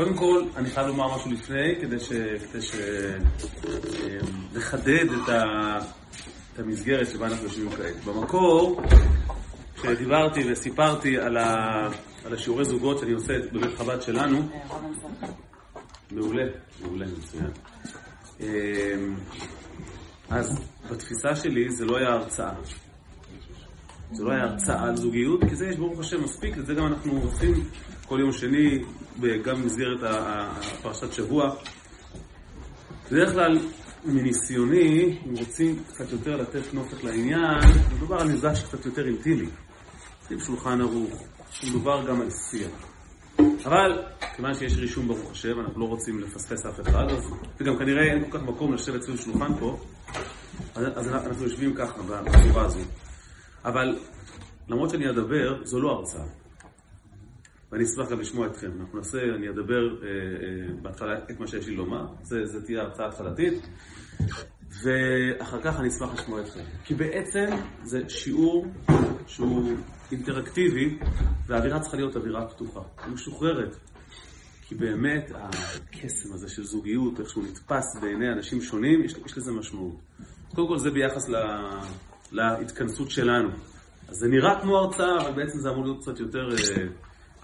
[0.00, 2.12] קודם כל, אני חייב לומר משהו לפני, כדי ש...
[2.12, 2.74] כדי ש...
[2.74, 5.42] אמ, לחדד את, ה...
[6.54, 8.04] את המסגרת שבה אנחנו יושבים כעת.
[8.04, 8.82] במקור,
[9.74, 11.88] כשדיברתי וסיפרתי על, ה...
[12.24, 14.48] על השיעורי זוגות שאני עושה בבית חב"ד שלנו,
[16.10, 16.44] מעולה,
[16.82, 17.50] מעולה, מצוין.
[18.40, 18.46] אמ,
[20.30, 20.60] אז
[20.90, 22.52] בתפיסה שלי זה לא היה הרצאה.
[24.12, 26.86] זה לא היה הרצאה על זוגיות, כי זה יש ברוך השם מספיק, את זה גם
[26.86, 27.54] אנחנו עושים
[28.10, 28.78] כל יום שני,
[29.44, 31.54] גם במסגרת הפרשת שבוע.
[33.12, 33.58] בדרך כלל,
[34.04, 37.60] מניסיוני, אם רוצים קצת יותר לתת נופך לעניין,
[37.96, 39.46] מדובר על מפגש קצת יותר אינטימי.
[40.22, 41.22] סביב שולחן ערוך,
[41.68, 42.70] מדובר גם על שיח.
[43.66, 44.02] אבל,
[44.36, 47.06] כיוון שיש רישום ברוך השם, אנחנו לא רוצים לפספס אף אחד,
[47.60, 49.78] וגם כנראה אין כל כך מקום לשבת סביב שולחן פה,
[50.74, 52.80] אז אנחנו יושבים ככה, בצורה הזו.
[53.64, 53.98] אבל
[54.68, 56.39] למרות שאני אדבר, זו לא הרצאה.
[57.72, 58.70] ואני אשמח גם לשמוע אתכם.
[58.80, 62.82] אנחנו נעשה, אני אדבר אה, אה, בהתחלה את מה שיש לי לומר, זה, זה תהיה
[62.82, 63.68] הרצאה התחלתית,
[64.84, 66.60] ואחר כך אני אשמח לשמוע אתכם.
[66.84, 67.46] כי בעצם
[67.82, 68.66] זה שיעור
[69.26, 69.76] שהוא
[70.12, 70.98] אינטראקטיבי,
[71.46, 72.80] והאווירה צריכה להיות אווירה פתוחה,
[73.12, 73.76] משוחררת.
[74.62, 79.52] כי באמת הקסם הזה של זוגיות, איך שהוא נתפס בעיני אנשים שונים, יש, יש לזה
[79.52, 79.96] משמעות.
[80.54, 81.70] קודם כל זה ביחס לה,
[82.32, 83.48] להתכנסות שלנו.
[84.08, 86.86] אז זה נראה כמו הרצאה, אבל בעצם זה אמור להיות קצת יותר אה,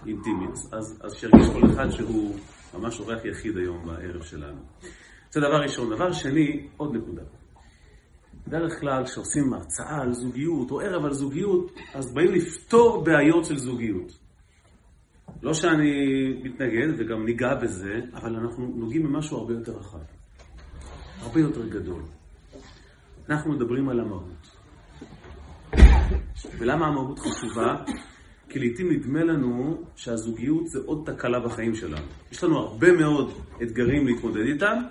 [0.05, 0.47] אינטימי.
[0.71, 2.35] אז, אז שירגיש כל אחד שהוא
[2.73, 4.61] ממש אורח יחיד היום בערב שלנו.
[5.31, 5.89] זה דבר ראשון.
[5.89, 7.21] דבר שני, עוד נקודה.
[8.47, 13.57] בדרך כלל כשעושים הרצאה על זוגיות או ערב על זוגיות, אז באים לפתור בעיות של
[13.57, 14.17] זוגיות.
[15.41, 15.91] לא שאני
[16.43, 19.97] מתנגד וגם ניגע בזה, אבל אנחנו נוגעים במשהו הרבה יותר רחב.
[21.19, 22.01] הרבה יותר גדול.
[23.29, 24.57] אנחנו מדברים על המהות.
[26.59, 27.75] ולמה המהות חשובה?
[28.57, 32.05] כי לעיתים נדמה לנו שהזוגיות זה עוד תקלה בחיים שלנו.
[32.31, 33.31] יש לנו הרבה מאוד
[33.63, 34.81] אתגרים להתמודד איתם,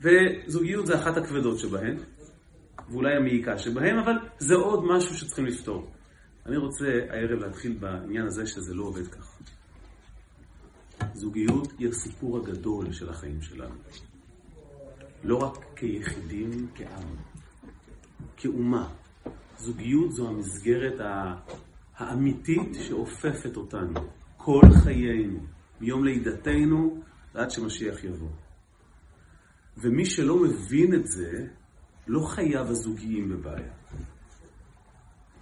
[0.00, 1.96] וזוגיות זה אחת הכבדות שבהן,
[2.90, 5.90] ואולי המעיקה שבהן, אבל זה עוד משהו שצריכים לפתור.
[6.46, 9.36] אני רוצה הערב להתחיל בעניין הזה שזה לא עובד ככה.
[11.14, 13.74] זוגיות היא הסיפור הגדול של החיים שלנו.
[15.24, 17.08] לא רק כיחידים, כעם,
[18.36, 18.88] כאומה.
[19.58, 21.00] זוגיות זו המסגרת
[21.96, 24.00] האמיתית שאופפת אותנו
[24.36, 25.38] כל חיינו,
[25.80, 27.02] מיום לידתנו
[27.34, 28.28] ועד שמשיח יבוא.
[29.76, 31.46] ומי שלא מבין את זה,
[32.06, 33.72] לא חייו הזוגיים בבעיה.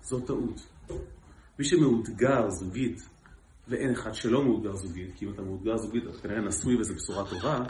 [0.02, 0.66] זו טעות.
[1.58, 3.08] מי שמאותגר זוגית,
[3.68, 7.30] ואין אחד שלא מאותגר זוגית, כי אם אתה מאותגר זוגית, אתה כנראה נשוי וזו בשורה
[7.30, 7.64] טובה,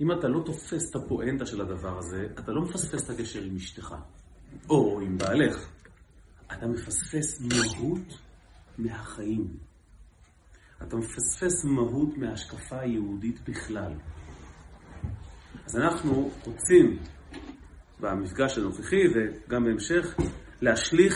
[0.00, 3.56] אם אתה לא תופס את הפואנטה של הדבר הזה, אתה לא מפספס את הקשר עם
[3.56, 3.94] אשתך,
[4.68, 5.79] או עם בעלך.
[6.52, 8.18] אתה מפספס מהות
[8.78, 9.46] מהחיים.
[10.82, 13.92] אתה מפספס מהות מההשקפה היהודית בכלל.
[15.66, 16.98] אז אנחנו רוצים
[18.00, 20.16] במפגש הנוכחי וגם בהמשך
[20.60, 21.14] להשליך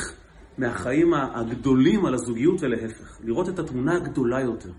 [0.58, 3.18] מהחיים הגדולים על הזוגיות ולהפך.
[3.24, 4.72] לראות את התמונה הגדולה יותר.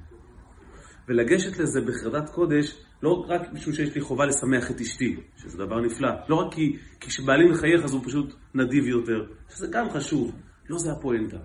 [1.07, 5.81] ולגשת לזה בחרדת קודש, לא רק משום שיש לי חובה לשמח את אשתי, שזה דבר
[5.81, 10.31] נפלא, לא רק כי כשבעלי מחייך אז הוא פשוט נדיב יותר, שזה גם חשוב,
[10.69, 11.37] לא זה הפואנטה.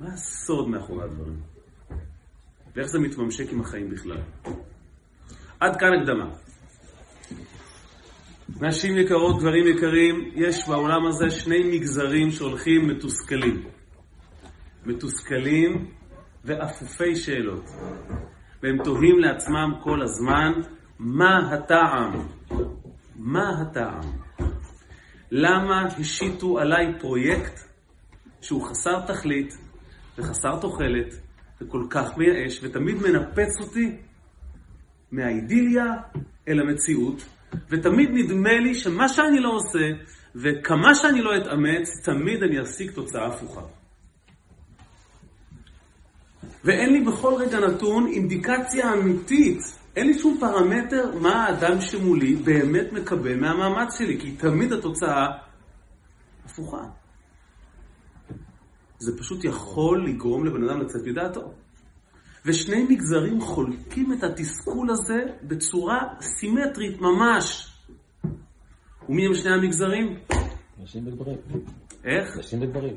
[0.00, 1.40] מה הסוד מאחורי הדברים?
[2.76, 4.18] ואיך זה מתממשק עם החיים בכלל?
[5.60, 6.30] עד כאן הקדמה.
[8.60, 13.64] נשים יקרות, גברים יקרים, יש בעולם הזה שני מגזרים שהולכים מתוסכלים.
[14.86, 15.90] מתוסכלים
[16.44, 17.64] ואפופי שאלות.
[18.62, 20.52] והם תוהים לעצמם כל הזמן,
[20.98, 22.12] מה הטעם?
[23.16, 24.12] מה הטעם?
[25.30, 27.60] למה השיתו עליי פרויקט
[28.40, 29.58] שהוא חסר תכלית
[30.18, 31.14] וחסר תוחלת
[31.60, 33.96] וכל כך מייאש ותמיד מנפץ אותי
[35.12, 35.84] מהאידיליה
[36.48, 37.24] אל המציאות
[37.70, 39.88] ותמיד נדמה לי שמה שאני לא עושה
[40.34, 43.81] וכמה שאני לא אתאמץ, תמיד אני אשיג תוצאה הפוכה.
[46.64, 49.58] ואין לי בכל רגע נתון אינדיקציה אמיתית,
[49.96, 55.26] אין לי שום פרמטר מה האדם שמולי באמת מקבל מהמאמץ שלי, כי תמיד התוצאה
[56.44, 56.82] הפוכה.
[58.98, 61.52] זה פשוט יכול לגרום לבן אדם לצאת מדעתו.
[62.46, 67.72] ושני מגזרים חולקים את התסכול הזה בצורה סימטרית ממש.
[69.08, 70.18] ומי הם שני המגזרים?
[70.78, 71.38] נשים וגברים.
[72.04, 72.38] איך?
[72.38, 72.94] נשים וגברים.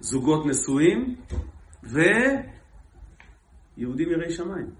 [0.00, 1.14] זוגות נשואים
[1.82, 2.50] ויהודים
[4.10, 4.70] יראי שמיים.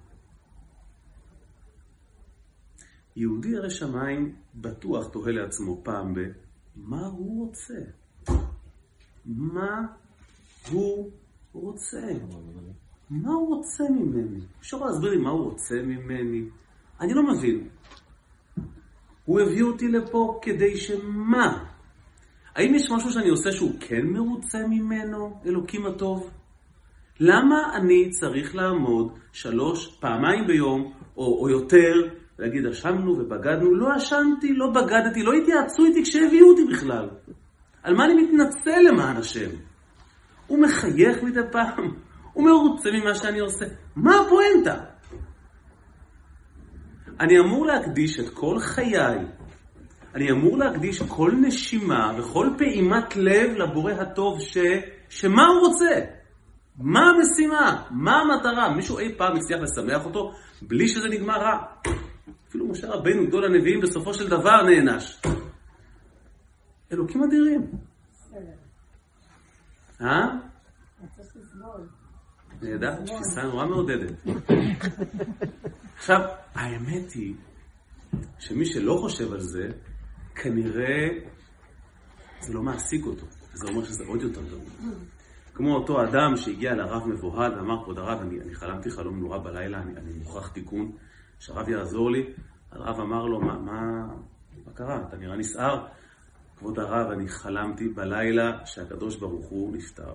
[3.16, 6.18] יהודי ירא שמיים בטוח תוהה לעצמו פעם ב...
[6.76, 7.78] מה הוא רוצה?
[9.26, 9.86] מה
[10.70, 11.10] הוא
[11.52, 12.06] רוצה?
[13.10, 14.40] מה הוא רוצה ממני?
[14.60, 16.48] אפשר להסביר לי מה הוא רוצה ממני?
[17.00, 17.68] אני לא מבין.
[19.24, 21.64] הוא הביא אותי לפה כדי שמה?
[22.54, 26.30] האם יש משהו שאני עושה שהוא כן מרוצה ממנו, אלוקים הטוב?
[27.20, 31.94] למה אני צריך לעמוד שלוש, פעמיים ביום, או, או יותר,
[32.38, 33.74] ולהגיד, אשמנו ובגדנו?
[33.74, 37.08] לא אשמתי, לא בגדתי, לא התייעצו איתי כשהביאו אותי בכלל.
[37.82, 39.50] על מה אני מתנצל למען השם?
[40.46, 41.94] הוא מחייך מדי פעם,
[42.32, 43.66] הוא מרוצה ממה שאני עושה.
[43.96, 44.84] מה הפואנטה?
[47.20, 49.18] אני אמור להקדיש את כל חיי,
[50.14, 54.58] אני אמור להקדיש כל נשימה וכל פעימת לב לבורא הטוב ש...
[55.08, 56.17] שמה הוא רוצה?
[56.78, 57.84] מה המשימה?
[57.90, 58.74] מה המטרה?
[58.76, 60.32] מישהו אי פעם הצליח לשמח אותו
[60.62, 61.62] בלי שזה נגמר רע?
[62.48, 65.20] אפילו משה רבינו, גדול הנביאים, בסופו של דבר נענש.
[66.92, 67.70] אלוקים אדירים.
[70.00, 70.26] אה?
[72.62, 74.12] נהדר, תפיסה נורא מעודדת.
[75.98, 76.20] עכשיו,
[76.54, 77.34] האמת היא
[78.38, 79.68] שמי שלא חושב על זה,
[80.34, 81.08] כנראה
[82.40, 83.26] זה לא מעסיק אותו.
[83.52, 84.92] זה אומר שזה עוד יותר גרוע.
[85.58, 89.82] כמו אותו אדם שהגיע לרב מבוהל ואמר, כבוד הרב, אני, אני חלמתי חלום נורא בלילה,
[89.82, 90.92] אני, אני מוכרח תיקון,
[91.38, 92.26] שהרב יעזור לי.
[92.72, 94.06] הרב אמר לו, מה, מה,
[94.66, 95.02] מה קרה?
[95.08, 95.86] אתה נראה נסער.
[96.58, 100.14] כבוד הרב, אני חלמתי בלילה שהקדוש ברוך הוא נפטר.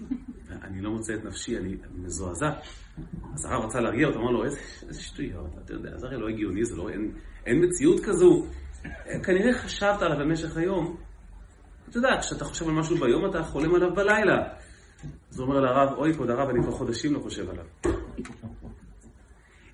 [0.46, 2.50] ואני לא מוצא את נפשי, אני, אני מזועזע.
[3.34, 6.28] אז הרב רצה להרגיע אותו, אמר לו, איזה, איזה שטויות, אתה יודע, זה הרי לא
[6.28, 7.12] הגיוני, זה לא, אין,
[7.46, 8.46] אין מציאות כזו.
[9.22, 10.96] כנראה חשבת עליו במשך היום.
[11.90, 14.36] אתה יודע, כשאתה חושב על משהו ביום, אתה חולם עליו בלילה.
[15.30, 17.64] אז הוא אומר לרב, אוי, כבוד הרב, אני כבר חודשים לא חושב עליו.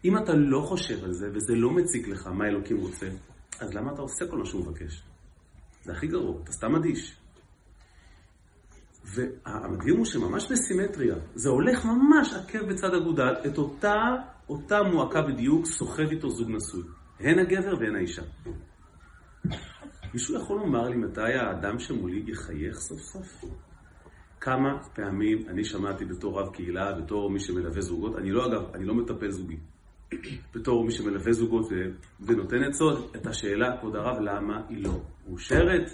[0.05, 3.07] אם אתה לא חושב על זה, וזה לא מציק לך מה אלוקים רוצה,
[3.61, 5.03] אז למה אתה עושה כל מה שהוא מבקש?
[5.85, 7.17] זה הכי גרוע, אתה סתם אדיש.
[9.05, 13.95] והמדהים הוא שממש בסימטריה, זה הולך ממש עקב בצד אגודל, את אותה,
[14.49, 16.83] אותה מועקה בדיוק סוחב איתו זוג נשוי.
[17.21, 18.23] הן הגבר והן האישה.
[20.17, 23.45] מישהו יכול לומר לי מתי האדם שמולי יחייך סוף סוף?
[24.41, 28.85] כמה פעמים אני שמעתי בתור רב קהילה, בתור מי שמלווה זוגות, אני לא אגב, אני
[28.85, 29.57] לא מטפל זוגי,
[30.55, 31.73] בתור מי שמלווה זוגות
[32.21, 35.91] ונותן עצות, את השאלה, כבוד הרב, למה היא לא מאושרת?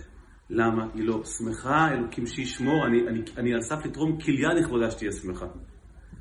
[0.50, 1.88] למה היא לא שמחה?
[1.92, 5.46] אלוקים שישמור, אני, אני, אני על סף לתרום כליה לכבודה שתהיה שמחה.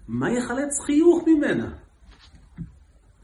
[0.07, 1.74] מה יחלץ חיוך ממנה?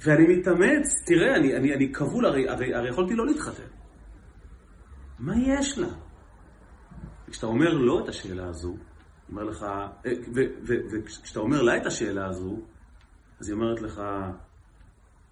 [0.05, 3.76] ואני מתאמץ, תראה, אני, אני, אני כבול, הרי, הרי, הרי יכולתי לא להתחתן.
[5.19, 5.87] מה יש לה?
[7.27, 8.75] וכשאתה אומר לא את השאלה הזו,
[9.29, 9.63] אומר לך,
[10.05, 10.11] אה,
[10.91, 12.57] וכשאתה אומר לה את השאלה הזו,
[13.39, 14.01] אז היא אומרת לך,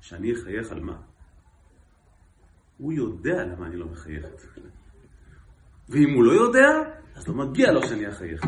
[0.02, 0.98] שאני אחייך על מה?
[2.78, 4.42] הוא יודע למה אני לא מחייכת.
[5.90, 6.68] ואם הוא לא יודע,
[7.16, 8.42] אז לא מגיע לו שאני אחייך.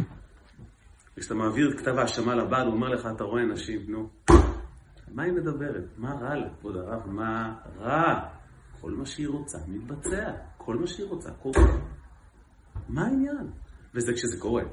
[1.17, 4.09] וכשאתה מעביר כתב האשמה לבעל, הוא אומר לך, אתה רואה נשים, נו,
[5.11, 5.83] מה היא מדברת?
[5.97, 7.07] מה רע לה, כבוד הרב?
[7.07, 8.19] מה רע?
[8.81, 10.31] כל מה שהיא רוצה מתבצע.
[10.67, 11.61] כל מה שהיא רוצה קורה.
[12.89, 13.51] מה העניין?
[13.93, 14.63] וזה כשזה קורה.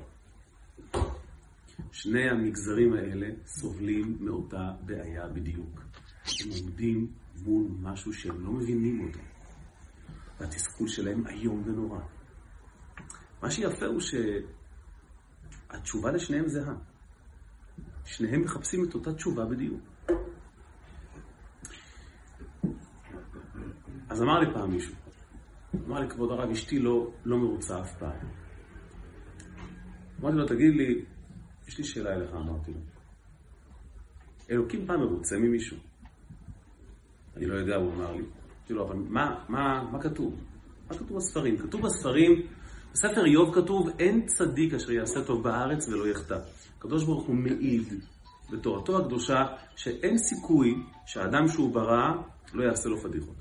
[1.93, 5.81] שני המגזרים האלה סובלים מאותה בעיה בדיוק.
[6.25, 7.13] הם עומדים
[7.43, 9.19] מול משהו שהם לא מבינים אותו.
[10.41, 12.01] והתסכול שלהם איום ונורא.
[13.43, 14.01] מה שיפה הוא
[15.71, 16.75] שהתשובה לשניהם זהה.
[18.05, 19.81] שניהם מחפשים את אותה תשובה בדיוק.
[24.09, 24.95] אז אמר לי פעם מישהו,
[25.87, 28.29] אמר לי, כבוד הרב, אשתי לא, לא מרוצה אף פעם.
[30.21, 31.05] אמרתי לו, תגיד לי,
[31.69, 32.81] יש לי שאלה אליך, אמרתי לו.
[34.51, 35.77] אלוקים פעם מרוצה ממישהו?
[37.37, 38.23] אני לא יודע, הוא אמר לי.
[38.59, 40.41] אמרתי לו, אבל מה, מה, מה כתוב?
[40.91, 41.59] מה כתוב בספרים?
[41.59, 42.43] כתוב בספרים,
[42.93, 46.39] בספר איוב כתוב, אין צדיק אשר יעשה טוב בארץ ולא יחטא.
[46.79, 47.95] הקדוש ברוך הוא מעיד
[48.53, 50.75] בתורתו הקדושה שאין סיכוי
[51.07, 52.13] שהאדם שהוא ברא
[52.55, 53.35] לא יעשה לו פדיחות.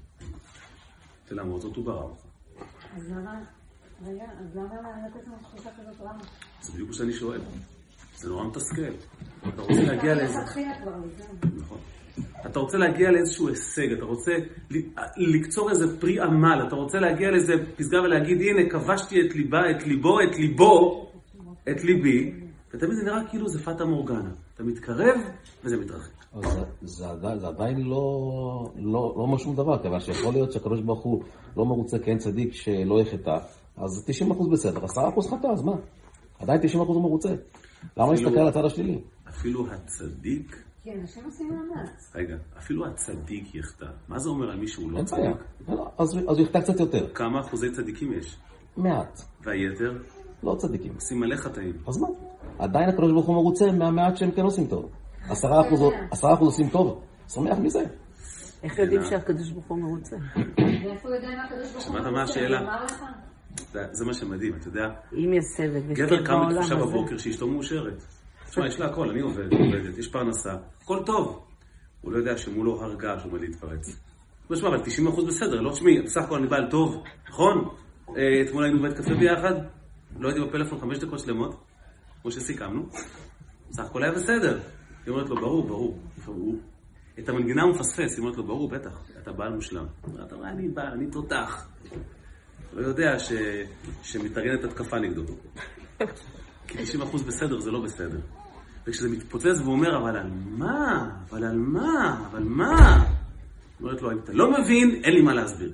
[1.32, 2.23] ולמרות זאת הוא ברא אותך.
[2.96, 3.12] אז
[4.56, 6.18] למה לתת לנו תחושה כזאת רעה?
[6.62, 7.42] זה בדיוק מה שאני שואל.
[8.16, 8.82] זה נורא מתסכל.
[9.48, 10.40] אתה רוצה להגיע לאיזה...
[11.58, 11.78] נכון.
[12.46, 14.32] אתה רוצה להגיע לאיזשהו הישג, אתה רוצה
[15.18, 19.88] לקצור איזה פרי עמל, אתה רוצה להגיע לאיזה פסגה ולהגיד, הנה, כבשתי את ליבה, את
[19.88, 21.12] ליבו, את ליבו,
[21.72, 22.34] את ליבי,
[22.74, 24.32] ותמיד זה נראה כאילו זה פטה מורגנה.
[24.56, 25.22] אתה מתקרב
[25.64, 26.23] וזה מתרחק.
[26.42, 27.06] זה, זה,
[27.40, 31.24] זה עדיין לא, לא, לא אומר שום דבר, כיוון שיכול להיות שהקדוש ברוך הוא
[31.58, 33.38] לא מרוצה כי אין צדיק שלא יחטא,
[33.78, 34.88] אז 90% בסדר, 10%
[35.32, 35.74] חטא, אז מה?
[36.40, 37.36] עדיין 90% הוא מרוצה.
[37.98, 39.00] למה להסתכל על הצד השלילי?
[39.30, 40.64] אפילו הצדיק...
[40.84, 42.12] כן, אנשים עושים מאמץ.
[42.16, 43.86] רגע, אפילו הצדיק יחטא.
[44.08, 45.38] מה זה אומר על מי שהוא לא צדיק?
[45.98, 47.14] אז הוא יחטא קצת יותר.
[47.14, 48.38] כמה אחוזי צדיקים יש?
[48.78, 49.22] מעט.
[49.44, 49.98] והיתר?
[50.44, 50.94] לא צדיקים.
[50.96, 51.74] עושים מלא חטאים.
[51.88, 52.08] אז מה?
[52.60, 54.90] עדיין הקדוש ברוך הוא מרוצה מהמעט שהם כן עושים טוב.
[55.30, 57.80] עשרה אחוז, עשרה אחוז עושים טוב, שמח מזה.
[58.64, 60.16] איך יודעים שהקדוש ברוך הוא מרוצה?
[60.46, 62.24] ואיפה הוא יודע מה הקדוש ברוך הוא שמעת מה?
[62.24, 62.78] השאלה?
[63.92, 64.82] זה- מה שמדהים, אתה יודע,
[65.14, 68.04] אם יש סבל גבר ושכיב קם בעולם בתחושה הזה, בבוקר שאשתו מאושרת.
[68.50, 70.54] תשמע, יש לה הכל, אני עובד, עובדת, יש פרנסה,
[70.84, 71.46] הכל טוב.
[72.02, 74.00] הוא לא יודע שמולו הר געש עומד להתפרץ.
[74.48, 77.68] הוא אומר, אבל 90% בסדר, לא תשמעי, בסך הכל אני בעל טוב, נכון?
[78.18, 79.54] אה, אתמול היינו בבית קפה ביחד,
[80.20, 81.56] לא הייתי בפלאפון חמש דקות שלמות,
[82.22, 82.86] כמו שסיכמנו,
[83.70, 84.60] בסך הכל היה בסדר.
[85.06, 86.56] היא אומרת לו, ברור, ברור.
[87.20, 89.86] את המנגינה הוא מפספס, היא אומרת לו, ברור, בטח, אתה בעל מושלם.
[90.04, 91.68] אומר, אתה רואה, אני בעל, אני תותח.
[92.74, 93.32] לא יודע ש...
[94.04, 95.24] שמתארגנת התקפה נגדו.
[96.68, 98.20] כי 90% בסדר זה לא בסדר.
[98.88, 101.10] וכשזה מתפוצץ והוא אומר, אבל על מה?
[101.30, 102.28] אבל על מה?
[102.32, 103.06] אבל מה?
[103.82, 105.74] אומרת לו, אם אתה לא מבין, אין לי מה להסביר.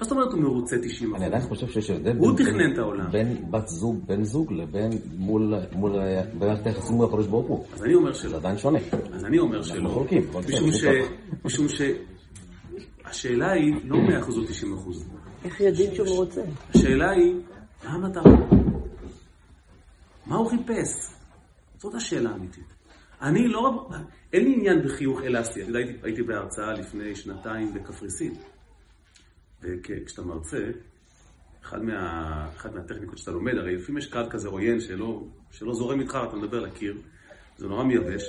[0.00, 1.16] מה זאת אומרת הוא מרוצה 90%?
[1.16, 3.10] אני עדיין חושב שיש הבדל הוא תכנן את העולם.
[3.10, 5.92] בין בת זוג, בן זוג, לבין מול מול,
[6.34, 7.64] במערכת היחסים מול הקדוש ברוך הוא.
[7.74, 8.36] אז אני אומר זה שלא.
[8.36, 8.78] עדיין שונה.
[9.12, 9.74] אז אני אומר שלא.
[9.74, 10.80] אנחנו חולקים, משום בסדר, ש...
[10.80, 11.36] זה ככה.
[11.44, 11.80] משום ש...
[13.04, 15.04] השאלה היא לא 100% או 90%.
[15.44, 16.40] איך יודעים שהוא מרוצה?
[16.74, 17.34] השאלה היא,
[17.84, 18.32] מה המטרה?
[20.26, 21.14] מה הוא חיפש?
[21.78, 22.64] זאת השאלה האמיתית.
[23.22, 23.88] אני לא...
[24.32, 25.62] אין לי עניין בחיוך אלסטי.
[25.62, 28.34] אתה יודע, הייתי בהרצאה לפני שנתיים בקפריסין.
[29.62, 30.70] וכשאתה מרצה,
[31.62, 36.18] אחד, מה, מהטכניקות שאתה לומד, הרי לפעמים יש קהל כזה עוין שלא, שלא זורם איתך,
[36.28, 36.98] אתה מדבר לקיר,
[37.58, 38.22] זה נורא מייבש.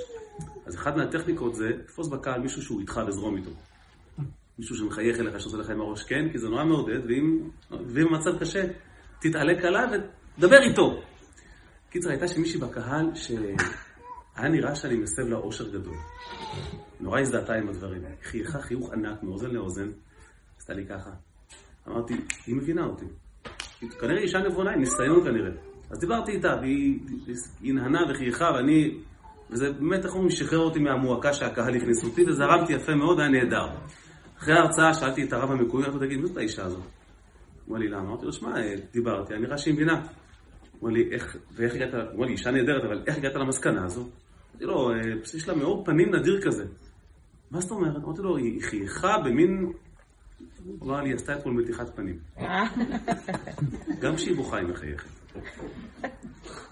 [0.66, 3.52] אז אחת מהטכניקות זה תתפוס בקהל מישהו שהוא איתך וזרום איתו.
[4.60, 8.40] מישהו שמחייך אליך, שעושה לך עם הראש כן, כי זה נורא מעודד, ואם, ואם המצב
[8.40, 8.64] קשה,
[9.20, 9.88] תתעלק עליו
[10.38, 11.02] ודבר איתו.
[11.90, 15.96] קיצר, הייתה שמישהי בקהל שהיה נראה שאני מסב לה אושר גדול.
[17.00, 18.02] נורא הזדהתה עם הדברים.
[18.24, 19.92] חייכה חיוך ענק מאוזן לאוזן,
[20.62, 21.10] עשתה לי ככה.
[21.88, 22.14] אמרתי,
[22.48, 23.06] היא מבינה אותי.
[24.00, 25.52] כנראה אישה נבונה, עם ניסיון כנראה.
[25.90, 27.00] אז דיברתי איתה, והיא
[27.62, 28.98] היא הנהנה וחייכה, ואני...
[29.50, 33.68] וזה באמת, איך אומרים, שחרר אותי מהמועקה שהקהל הכניס אותי, וזרמתי יפה מאוד, היה נהדר.
[34.38, 36.84] אחרי ההרצאה שאלתי את הרב המקורי, אמרתי לו, תגיד, מי זאת האישה הזאת?
[37.70, 38.10] אמר לי, למה?
[38.10, 38.54] אמרתי לו, שמע,
[38.94, 40.02] דיברתי, היה נראה שהיא מבינה.
[40.84, 44.02] אמר לי, איך, ואיך הגעת, אמר לי, אישה נהדרת, אבל איך הגעת למסקנה הזו?
[44.52, 44.96] אמרתי לו, "אה,
[45.36, 46.66] יש לה מאור פנים נדיר כזה.
[47.52, 48.04] מה זאת אומרת?
[48.04, 49.72] אמרתי לו, היא חייכה במין...
[50.80, 52.20] הוא אמר לי, עשתה אתמול מתיחת פנים.
[54.00, 55.10] גם כשהיא בוכה היא מחייכת.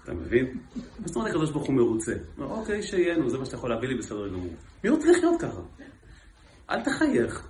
[0.04, 0.46] אתה מבין?
[0.76, 2.12] מה זאת אומרת הקדוש ברוך הוא מרוצה?
[2.38, 4.54] אוקיי, שיהיה, נו, זה מה שאתה יכול להביא לי בסדר גמור.
[4.84, 5.60] מי רוצה לחיות ככה?
[6.70, 7.48] אל תחייך.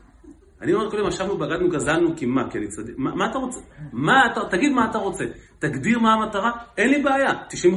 [0.60, 2.50] אני אומר קודם, ישבנו, בגדנו, גזלנו, כי מה?
[2.50, 2.98] כי אני צדיק.
[2.98, 3.60] מה, מה אתה רוצה?
[3.92, 5.24] מה אתה, תגיד מה אתה רוצה.
[5.58, 7.32] תגדיר מה המטרה, אין לי בעיה.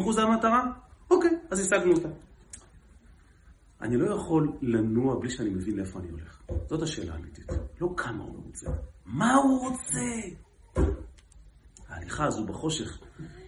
[0.08, 0.64] 90% זה המטרה?
[1.12, 2.10] אוקיי, אז השגנו אותה.
[3.84, 6.42] אני לא יכול לנוע בלי שאני מבין לאיפה אני הולך.
[6.68, 7.52] זאת השאלה האמיתית.
[7.82, 8.70] לא כמה הוא רוצה,
[9.06, 10.00] מה הוא רוצה.
[11.88, 13.00] ההליכה הזו בחושך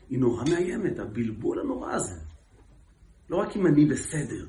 [0.10, 2.16] היא נורא מאיימת, הבלבול הנורא הזה.
[3.30, 4.46] לא רק אם אני בסדר,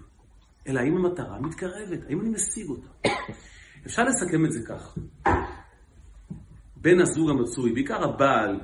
[0.69, 2.89] אלא האם המטרה מתקרבת, האם אני משיג אותה.
[3.87, 4.99] אפשר לסכם את זה כך.
[6.77, 8.61] בן הזוג המצוי, בעיקר הבעל,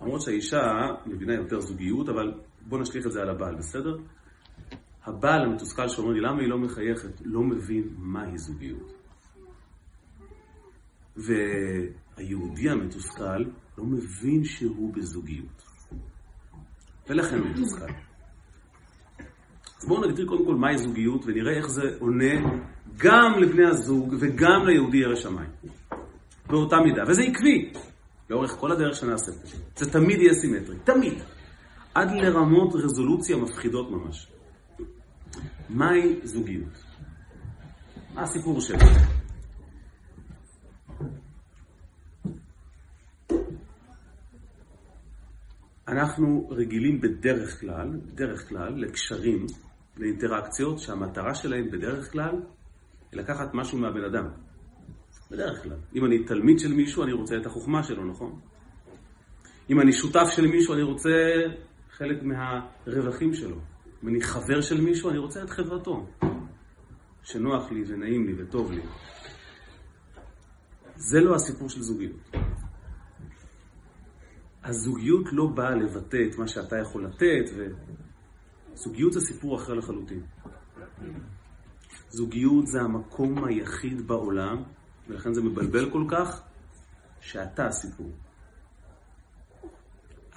[0.00, 0.60] למרות שהאישה
[1.06, 2.34] מבינה יותר זוגיות, אבל
[2.68, 3.96] בוא נשליך את זה על הבעל, בסדר?
[5.08, 7.20] הבעל המתוסכל שאומר לי, למה היא לא מחייכת?
[7.24, 8.94] לא מבין מהי זוגיות.
[11.16, 13.42] והיהודי המתוסכל
[13.78, 15.62] לא מבין שהוא בזוגיות.
[17.08, 17.92] ולכן הוא מתוסכל.
[19.78, 22.34] אז בואו נגדיר קודם כל מהי זוגיות ונראה איך זה עונה
[22.96, 25.50] גם לבני הזוג וגם ליהודי ירא שמיים.
[26.46, 27.02] באותה מידה.
[27.08, 27.72] וזה עקבי.
[28.30, 29.32] לאורך כל הדרך שנעשה.
[29.76, 30.76] זה תמיד יהיה סימטרי.
[30.84, 31.22] תמיד.
[31.94, 34.28] עד לרמות רזולוציה מפחידות ממש.
[35.68, 36.84] מהי זוגיות?
[38.14, 38.78] מה הסיפור שלה?
[45.88, 49.46] אנחנו רגילים בדרך כלל, בדרך כלל, לקשרים,
[49.96, 52.34] לאינטראקציות, שהמטרה שלהם בדרך כלל
[53.12, 54.28] היא לקחת משהו מהבן אדם.
[55.30, 55.76] בדרך כלל.
[55.94, 58.40] אם אני תלמיד של מישהו, אני רוצה את החוכמה שלו, נכון?
[59.70, 61.10] אם אני שותף של מישהו, אני רוצה
[61.90, 63.56] חלק מהרווחים שלו.
[64.02, 66.06] אם אני חבר של מישהו, אני רוצה את חברתו.
[67.22, 68.82] שנוח לי ונעים לי וטוב לי.
[70.96, 72.30] זה לא הסיפור של זוגיות.
[74.64, 77.50] הזוגיות לא באה לבטא את מה שאתה יכול לתת,
[78.74, 80.22] וזוגיות זה סיפור אחר לחלוטין.
[82.08, 84.62] זוגיות זה המקום היחיד בעולם,
[85.08, 86.42] ולכן זה מבלבל כל כך,
[87.20, 88.12] שאתה הסיפור.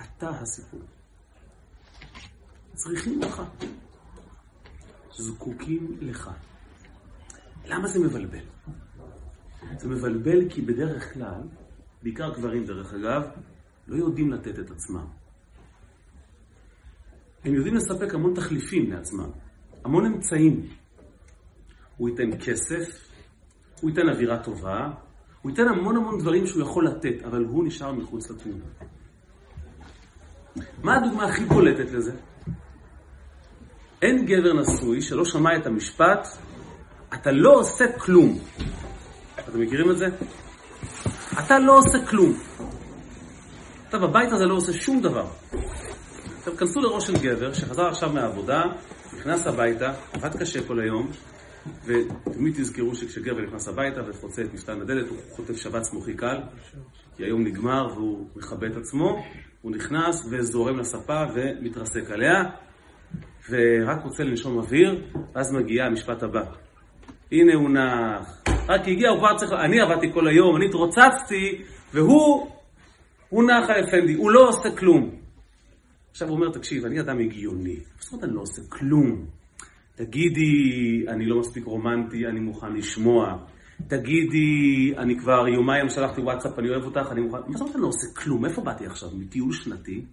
[0.02, 0.82] אתה הסיפור.
[2.82, 3.42] צריכים אותך.
[5.14, 6.32] זקוקים לך.
[7.66, 8.44] למה זה מבלבל?
[9.78, 11.42] זה מבלבל כי בדרך כלל,
[12.04, 13.24] בעיקר גברים דרך אגב,
[13.88, 15.06] לא יודעים לתת את עצמם.
[17.44, 19.30] הם יודעים לספק המון תחליפים לעצמם.
[19.84, 20.68] המון אמצעים.
[21.98, 23.10] הוא ייתן כסף,
[23.82, 24.92] הוא ייתן אווירה טובה,
[25.42, 28.66] הוא ייתן המון המון דברים שהוא יכול לתת, אבל הוא נשאר מחוץ לתמונה.
[30.84, 32.31] מה הדוגמה הכי בולטת לזה?
[34.02, 36.28] אין גבר נשוי שלא שמע את המשפט,
[37.14, 38.40] אתה לא עושה כלום.
[39.40, 40.06] אתם מכירים את זה?
[41.40, 42.34] אתה לא עושה כלום.
[43.90, 45.26] אתה בבית הזה לא עושה שום דבר.
[46.38, 48.62] עכשיו, כנסו לראש של גבר שחזר עכשיו מהעבודה,
[49.18, 51.12] נכנס הביתה, עבד קשה כל היום,
[51.86, 56.38] ותמיד תזכרו שכשגבר נכנס הביתה וחוצה את מפתן הדלת, הוא חוטף שבץ מוחי קל,
[57.18, 59.24] כי היום נגמר והוא מכבה את עצמו,
[59.62, 62.44] הוא נכנס וזורם לספה ומתרסק עליה,
[63.50, 65.04] ורק רוצה לנשום אוויר,
[65.36, 66.44] ואז מגיע המשפט הבא.
[67.32, 69.52] הנה הוא נח, רק הגיע, הוא כבר צריך...
[69.52, 71.62] אני עבדתי כל היום, אני התרוצצתי,
[71.94, 72.48] והוא,
[73.30, 75.16] הוא נח האפנדי, הוא לא עושה כלום.
[76.12, 77.76] עכשיו הוא אומר, תקשיב, אני אדם הגיוני.
[78.00, 79.26] זאת אומרת, אני לא עושה כלום.
[79.96, 83.38] תגידי, אני לא מספיק רומנטי, אני מוכן לשמוע.
[83.88, 87.38] תגידי, אני כבר יומיים שלחתי וואטסאפ, אני אוהב אותך, אני מוכן...
[87.38, 88.46] מה זאת אומרת אני לא עושה כלום?
[88.46, 89.10] איפה באתי עכשיו?
[89.18, 90.06] מטיול שנתי?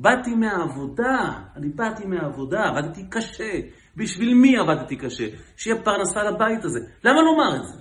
[0.00, 3.60] באתי מהעבודה, אני באתי מהעבודה, עבדתי קשה.
[3.96, 5.28] בשביל מי עבדתי קשה?
[5.56, 6.80] שיהיה פרנסה לבית הזה.
[7.04, 7.78] למה לומר את זה?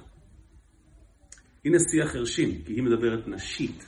[1.65, 3.85] הנה שיח חרשים, כי היא מדברת נשית,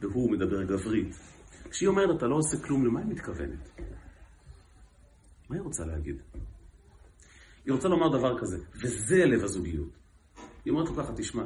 [0.00, 1.16] והוא מדבר גברית.
[1.70, 3.80] כשהיא אומרת, אתה לא עושה כלום, למה היא מתכוונת?
[5.50, 6.16] מה היא רוצה להגיד?
[7.64, 9.90] היא רוצה לומר דבר כזה, וזה לב הזוגיות.
[10.64, 11.44] היא אומרת לו ככה, תשמע,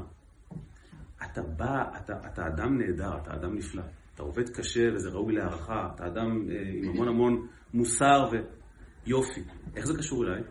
[1.24, 3.82] אתה בא, אתה, אתה אדם נהדר, אתה אדם נפלא.
[4.20, 9.40] אתה עובד קשה וזה ראוי להערכה, אתה אדם אה, עם המון המון מוסר ויופי.
[9.76, 10.42] איך זה קשור אליי?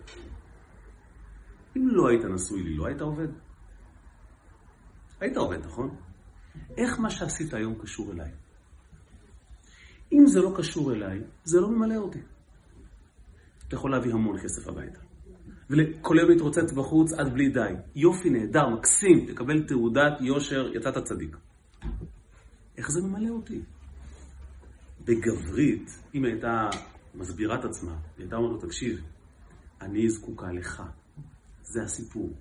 [1.78, 3.28] אם לא היית נשוי לי, לא היית עובד?
[5.22, 5.96] היית עובד, נכון?
[6.78, 8.32] איך מה שעשית היום קשור אליי?
[10.14, 12.22] אם זה לא קשור אליי, זה לא ממלא אותי.
[13.68, 15.00] אתה יכול להביא המון כסף הביתה.
[15.70, 17.74] וכל היום להתרוצץ בחוץ עד בלי די.
[17.96, 21.38] יופי, נהדר, מקסים, תקבל תעודת יושר, יצאת צדיק.
[22.80, 23.62] איך זה ממלא אותי?
[25.06, 26.70] בגברית, אם הייתה
[27.16, 29.02] מסבירה את עצמה, היא הייתה אומרת לו, תקשיב,
[29.82, 30.84] אני זקוקה לך.
[31.62, 32.34] זה הסיפור.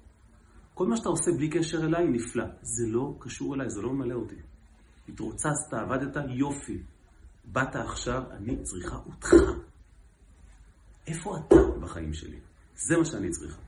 [0.74, 2.44] כל מה שאתה עושה בלי קשר אליי נפלא.
[2.62, 4.34] זה לא קשור אליי, זה לא ממלא אותי.
[5.08, 6.82] התרוצצת, עבדת, יופי.
[7.44, 9.34] באת עכשיו, אני צריכה אותך.
[11.06, 12.38] איפה אתה בחיים שלי?
[12.74, 13.60] זה מה שאני צריכה.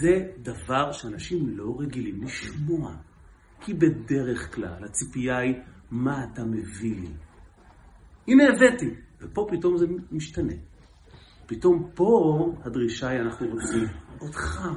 [0.00, 2.96] זה דבר שאנשים לא רגילים לשמוע.
[3.60, 5.54] כי בדרך כלל הציפייה היא,
[5.90, 7.12] מה אתה מביא לי?
[8.28, 8.94] הנה הבאתי.
[9.20, 10.52] ופה פתאום זה משתנה.
[11.46, 13.88] פתאום פה הדרישה היא, אנחנו רוצים
[14.20, 14.68] אותך.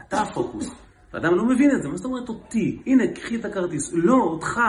[0.00, 0.70] אתה הפוקוס.
[1.12, 2.82] האדם לא מבין את זה, מה זאת אומרת אותי?
[2.86, 3.92] הנה, קחי את הכרטיס.
[3.92, 4.60] לא, אותך.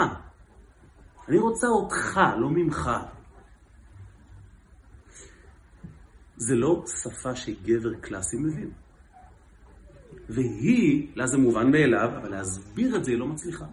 [1.28, 2.90] אני רוצה אותך, לא ממך.
[6.38, 8.72] זה לא שפה שגבר קלאסי מבין.
[10.30, 13.66] והיא, לה זה מובן מאליו, אבל להסביר את זה היא לא מצליחה.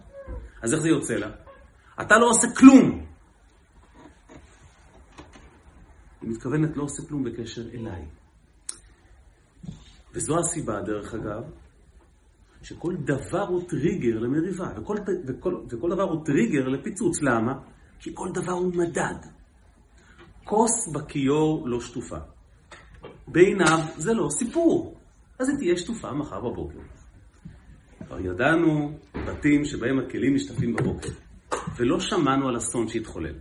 [0.61, 1.31] אז איך זה יוצא לה?
[2.01, 3.05] אתה לא עושה כלום.
[6.21, 8.05] היא מתכוונת לא עושה כלום בקשר אליי.
[10.13, 11.43] וזו הסיבה, דרך אגב,
[12.63, 14.95] שכל דבר הוא טריגר למריבה, וכל,
[15.27, 17.21] וכל, וכל דבר הוא טריגר לפיצוץ.
[17.21, 17.53] למה?
[17.99, 19.15] כי כל דבר הוא מדד.
[20.43, 22.17] כוס בכיור לא שטופה.
[23.27, 25.00] בעיניו זה לא סיפור.
[25.41, 26.79] אז היא תהיה שטופה מחר בבוקר.
[28.07, 31.09] כבר ידענו בתים שבהם הכלים משתפים בבוקר,
[31.77, 33.35] ולא שמענו על אסון שהתחולל.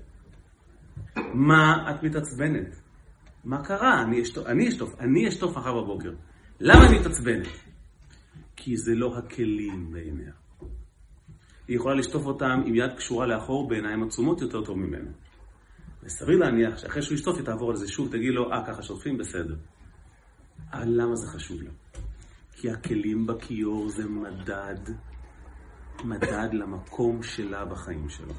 [1.35, 2.81] מה את מתעצבנת?
[3.45, 4.03] מה קרה?
[4.03, 6.13] אני אשטוף, אני אשטוף, אני אשטוף מחר בבוקר.
[6.61, 7.47] למה אני מתעצבנת?
[8.57, 10.33] כי זה לא הכלים בעיניה.
[11.69, 15.11] היא יכולה לשטוף אותם עם יד קשורה לאחור בעיניים עצומות יותר טוב ממנו.
[16.03, 19.19] וסביר להניח שאחרי שהוא ישטוף היא תעבור על זה שוב, תגיד לו, אה, ככה שוטפים?
[19.19, 19.55] בסדר.
[20.74, 21.70] למה זה חשוב לה?
[22.52, 24.94] כי הכלים בכיור זה מדד,
[26.04, 28.35] מדד למקום שלה בחיים שלו.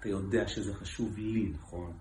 [0.00, 1.92] אתה יודע שזה חשוב לי, נכון?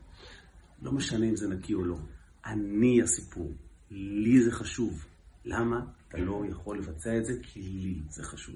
[0.82, 1.98] לא משנה אם זה נקי או לא.
[2.46, 3.54] אני הסיפור.
[3.92, 5.06] לי זה חשוב.
[5.46, 5.80] למה?
[6.08, 8.56] אתה לא יכול לבצע את זה כי לי זה חשוב.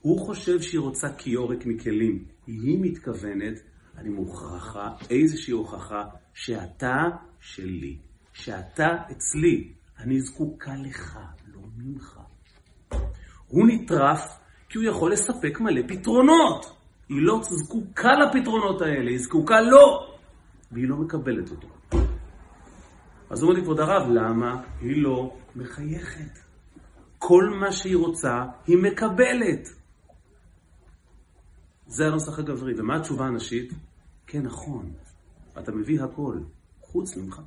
[0.00, 2.24] הוא חושב שהיא רוצה קיורק מכלים.
[2.46, 3.60] היא מתכוונת,
[3.96, 7.02] אני מוכרחה איזושהי הוכחה שאתה
[7.40, 7.98] שלי.
[8.38, 12.20] שאתה אצלי, אני זקוקה לך, לא ממך.
[13.48, 16.76] הוא נטרף כי הוא יכול לספק מלא פתרונות.
[17.08, 20.16] היא לא זקוקה לפתרונות האלה, היא זקוקה לו,
[20.72, 21.68] והיא לא מקבלת אותו.
[23.30, 26.38] אז אומר לי, כבוד הרב, למה היא לא מחייכת?
[27.18, 29.68] כל מה שהיא רוצה, היא מקבלת.
[31.86, 32.80] זה הנוסח הגברי.
[32.80, 33.72] ומה התשובה הנשית?
[34.26, 34.92] כן, נכון,
[35.58, 36.38] אתה מביא הכל,
[36.80, 37.40] חוץ ממך.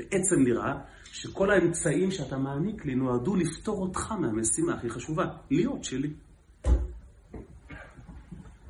[0.00, 6.10] בעצם נראה שכל האמצעים שאתה מעניק לי נועדו לפתור אותך מהמשימה הכי חשובה, להיות שלי.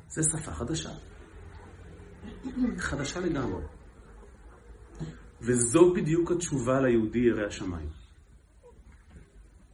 [0.07, 0.89] זה שפה חדשה.
[2.77, 3.63] חדשה לגמרי.
[5.41, 7.89] וזו בדיוק התשובה ליהודי ירא השמיים.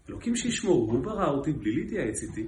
[0.10, 2.48] אלוקים שישמור, הוא ברא אותי בלי להתייעץ איתי,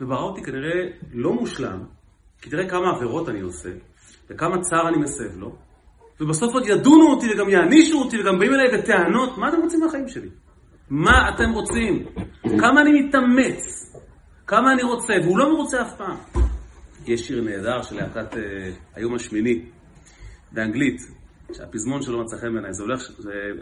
[0.00, 1.84] וברא אותי כנראה לא מושלם,
[2.42, 3.70] כי תראה כמה עבירות אני עושה,
[4.30, 5.56] וכמה צער אני מסב לו,
[6.20, 10.08] ובסוף עוד ידונו אותי וגם יענישו אותי וגם באים אליי בטענות, מה אתם רוצים מהחיים
[10.08, 10.28] שלי?
[10.90, 12.06] מה אתם רוצים?
[12.60, 13.92] כמה אני מתאמץ,
[14.46, 16.16] כמה אני רוצה, והוא לא מרוצה אף פעם.
[17.06, 18.36] יש שיר נהדר של להקת uh,
[18.94, 19.64] היום השמיני,
[20.52, 21.00] באנגלית,
[21.52, 23.10] שהפזמון שלו מצא חן בעיניי, זה הולך,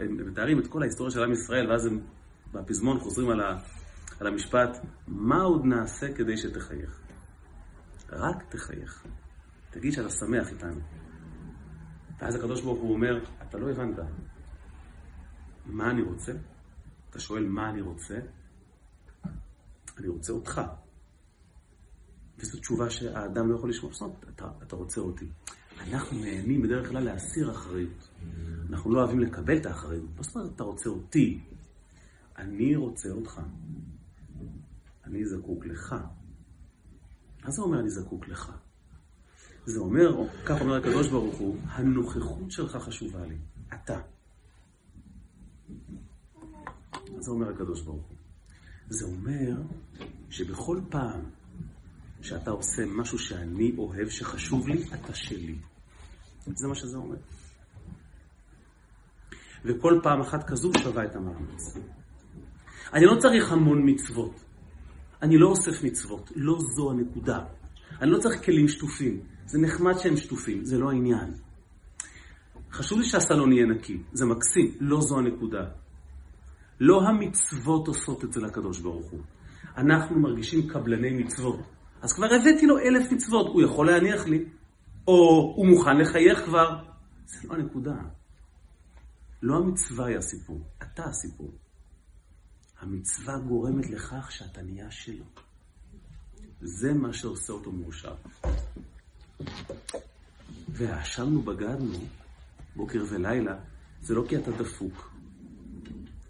[0.01, 1.99] הם מתארים את כל ההיסטוריה של עם ישראל, ואז הם
[2.53, 3.57] בפזמון חוזרים על, ה,
[4.19, 6.99] על המשפט, מה עוד נעשה כדי שתחייך?
[8.11, 9.03] רק תחייך.
[9.71, 10.98] תגיד שאתה שמח איתנו.
[12.21, 13.99] ואז הקדוש ברוך הוא אומר, אתה לא הבנת.
[15.65, 16.33] מה אני רוצה?
[17.09, 18.19] אתה שואל מה אני רוצה?
[19.97, 20.61] אני רוצה אותך.
[22.37, 23.93] וזו תשובה שהאדם לא יכול לשמוע.
[23.93, 25.27] זאת אומרת, אתה, אתה רוצה אותי.
[25.79, 28.09] אנחנו נהנים בדרך כלל להסיר אחריות.
[28.69, 30.09] אנחנו לא אוהבים לקבל את האחריות.
[30.17, 31.43] מה זאת אומרת, אתה רוצה אותי?
[32.37, 33.41] אני רוצה אותך.
[35.03, 35.95] אני זקוק לך.
[37.43, 38.51] מה זה אומר אני זקוק לך?
[39.69, 43.35] זה אומר, כך אומר הקדוש ברוך הוא, הנוכחות שלך חשובה לי.
[43.73, 43.99] אתה.
[47.19, 48.17] זה אומר הקדוש ברוך הוא?
[48.89, 49.61] זה אומר
[50.29, 51.19] שבכל פעם
[52.21, 55.55] שאתה עושה משהו שאני אוהב, שחשוב לי, אתה שלי.
[56.45, 57.17] זה מה שזה אומר.
[59.65, 61.77] וכל פעם אחת כזו שווה את המאמץ.
[62.93, 64.43] אני לא צריך המון מצוות.
[65.21, 66.31] אני לא אוסף מצוות.
[66.35, 67.45] לא זו הנקודה.
[68.01, 69.21] אני לא צריך כלים שטופים.
[69.49, 71.33] זה נחמד שהם שטופים, זה לא העניין.
[72.71, 75.65] חשוב לי שהסלון יהיה נקי, זה מקסים, לא זו הנקודה.
[76.79, 79.19] לא המצוות עושות את זה לקדוש ברוך הוא.
[79.77, 81.59] אנחנו מרגישים קבלני מצוות.
[82.01, 84.45] אז כבר הבאתי לו אלף מצוות, הוא יכול להניח לי,
[85.07, 86.83] או הוא מוכן לחייך כבר.
[87.25, 87.95] זה לא הנקודה.
[89.41, 91.51] לא המצווה היא הסיפור, אתה הסיפור.
[92.79, 95.25] המצווה גורמת לכך שאתה נהיה שלו.
[96.61, 98.15] זה מה שעושה אותו מאושר.
[100.69, 101.97] והאשמנו בגדנו,
[102.75, 103.55] בוקר ולילה,
[104.01, 105.11] זה לא כי אתה דפוק,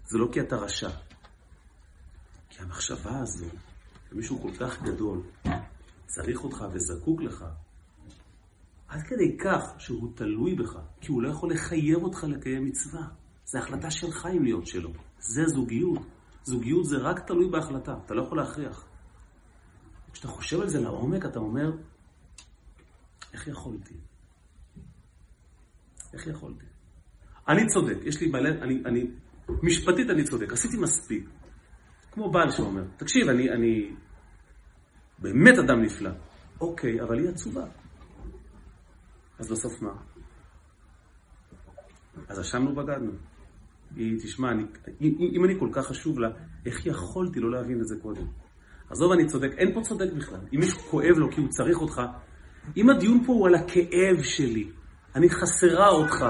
[0.06, 0.90] זה לא כי אתה רשע.
[2.48, 3.46] כי המחשבה הזו,
[4.10, 5.22] שמישהו כל כך גדול,
[6.06, 7.44] צריך אותך וזקוק לך,
[8.88, 13.02] עד כדי כך שהוא תלוי בך, כי הוא לא יכול לחייב אותך לקיים מצווה.
[13.46, 14.90] זו החלטה שלך אם להיות שלו.
[15.18, 15.98] זה זוגיות.
[16.44, 18.84] זוגיות זה רק תלוי בהחלטה, אתה לא יכול להכריח.
[20.12, 21.72] כשאתה חושב על זה לעומק, אתה אומר,
[23.32, 23.94] איך יכולתי?
[26.12, 26.66] איך יכולתי?
[27.48, 29.10] אני צודק, יש לי בלב, אני, אני,
[29.62, 31.28] משפטית אני צודק, עשיתי מספיק.
[32.12, 33.94] כמו בעל שאומר, תקשיב, אני, אני
[35.18, 36.10] באמת אדם נפלא.
[36.60, 37.64] אוקיי, אבל היא עצובה.
[39.38, 39.92] אז בסוף מה?
[42.28, 43.12] אז אשמנו בגדנו.
[43.96, 44.62] היא, תשמע, אני,
[45.36, 46.28] אם אני כל כך חשוב לה,
[46.66, 48.26] איך יכולתי לא להבין את זה קודם?
[48.90, 50.40] עזוב, אני צודק, אין פה צודק בכלל.
[50.54, 52.02] אם מישהו כואב לו כי הוא צריך אותך,
[52.76, 54.68] אם הדיון פה הוא על הכאב שלי,
[55.14, 56.24] אני חסרה אותך,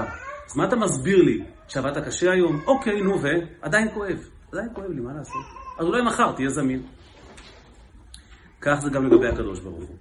[0.49, 1.43] אז מה אתה מסביר לי?
[1.67, 2.61] שעבדת קשה היום?
[2.67, 4.29] אוקיי, נו, ועדיין כואב.
[4.51, 5.45] עדיין כואב לי, מה לעשות?
[5.79, 6.81] אז אולי מחר תהיה זמין.
[8.61, 9.97] כך זה גם לגבי הקדוש ברוך הוא.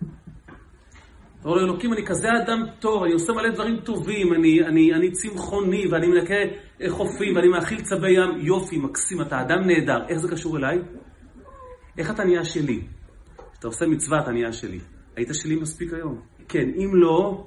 [1.41, 5.11] אתה אומר אלוקים, אני כזה אדם טוב, אני עושה מלא דברים טובים, אני, אני, אני
[5.13, 6.35] צמחוני, ואני מנקה
[6.89, 10.07] חופים, ואני מאכיל צבי ים, יופי, מקסים, אתה אדם נהדר.
[10.09, 10.79] איך זה קשור אליי?
[11.99, 12.83] איך אתה נהיה שלי?
[13.53, 14.79] כשאתה עושה מצווה, אתה נהיה שלי.
[15.17, 16.21] היית שלי מספיק היום?
[16.49, 17.47] כן, אם לא,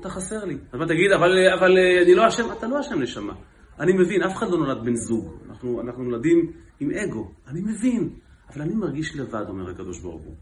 [0.00, 0.58] אתה חסר לי.
[0.72, 3.34] אז מה תגיד, אבל, אבל אני לא אשם, אתה לא אשם נשמה.
[3.80, 5.34] אני מבין, אף אחד לא נולד בן זוג.
[5.48, 7.30] אנחנו, אנחנו נולדים עם אגו.
[7.46, 8.18] אני מבין,
[8.48, 10.34] אבל אני מרגיש לבד, אומר הקדוש ברוך הוא.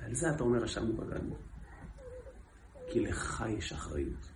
[0.00, 1.36] ועל זה אתה אומר, אשמנו בגדנו.
[2.92, 4.30] כי לך יש אחריות.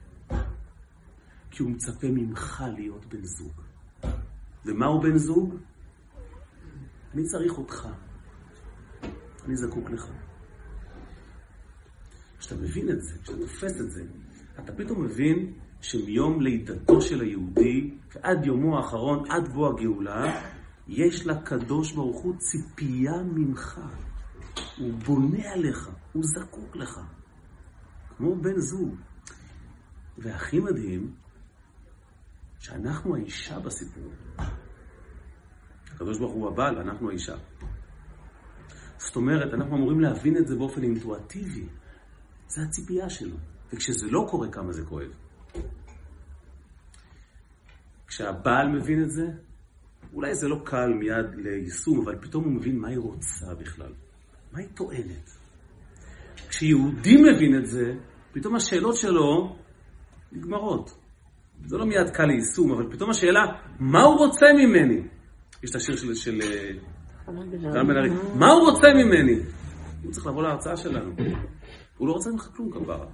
[1.50, 3.52] כי הוא מצפה ממך להיות בן זוג.
[4.64, 5.54] ומהו בן זוג?
[7.14, 7.88] אני צריך אותך.
[9.44, 10.10] אני זקוק לך.
[12.48, 14.04] כשאתה מבין את זה, כשאתה תופס את זה,
[14.58, 20.42] אתה פתאום מבין שמיום לידתו של היהודי ועד יומו האחרון, עד בוא הגאולה,
[20.88, 23.80] יש לקדוש ברוך הוא ציפייה ממך.
[24.78, 27.00] הוא בונה עליך, הוא זקוק לך.
[28.16, 28.94] כמו בן זוג.
[30.18, 31.14] והכי מדהים,
[32.58, 34.12] שאנחנו האישה בסיפור.
[35.94, 37.36] הקדוש ברוך הוא הבעל, אנחנו האישה.
[38.98, 41.68] זאת אומרת, אנחנו אמורים להבין את זה באופן אינטואטיבי.
[42.48, 43.36] זה הציפייה שלו.
[43.72, 45.10] וכשזה לא קורה, כמה זה כואב.
[48.06, 49.26] כשהבעל מבין את זה,
[50.14, 53.92] אולי זה לא קל מיד ליישום, אבל פתאום הוא מבין מה היא רוצה בכלל,
[54.52, 55.30] מה היא טוענת.
[56.48, 57.94] כשיהודי מבין את זה,
[58.32, 59.56] פתאום השאלות שלו
[60.32, 60.98] נגמרות.
[61.66, 63.40] זה לא מיד קל ליישום, אבל פתאום השאלה,
[63.80, 65.02] מה הוא רוצה ממני?
[65.62, 66.14] יש את השיר של...
[66.14, 66.40] של
[67.98, 68.10] ארי.
[68.34, 69.38] מה הוא רוצה ממני?
[70.02, 71.14] הוא צריך לבוא להרצאה שלנו.
[71.98, 73.08] הוא לא רוצה ממך כלום כבר.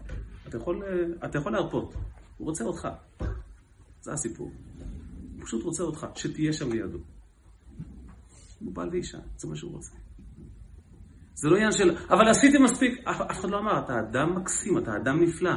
[0.49, 0.83] אתה יכול,
[1.25, 1.95] אתה יכול להרפות.
[2.39, 2.89] הוא רוצה אותך.
[4.01, 4.51] זה הסיפור.
[5.37, 6.99] הוא פשוט רוצה אותך, שתהיה שם לידו.
[8.61, 9.93] הוא בעל ואישה, זה מה שהוא רוצה.
[11.35, 13.09] זה לא עניין של, אבל עשיתי מספיק.
[13.09, 15.51] אף, אף אחד לא אמר, אתה אדם מקסים, אתה אדם נפלא.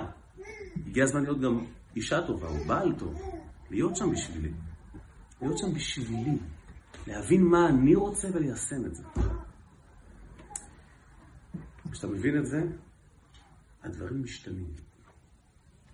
[0.87, 3.21] הגיע הזמן להיות גם אישה טובה, או בעל טוב.
[3.69, 4.51] להיות שם בשבילי.
[5.41, 6.37] להיות שם בשבילי.
[7.07, 9.03] להבין מה אני רוצה וליישם את זה.
[11.91, 12.61] כשאתה מבין את זה,
[13.87, 14.73] הדברים משתנים.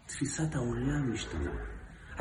[0.06, 1.52] תפיסת העולם משתנה.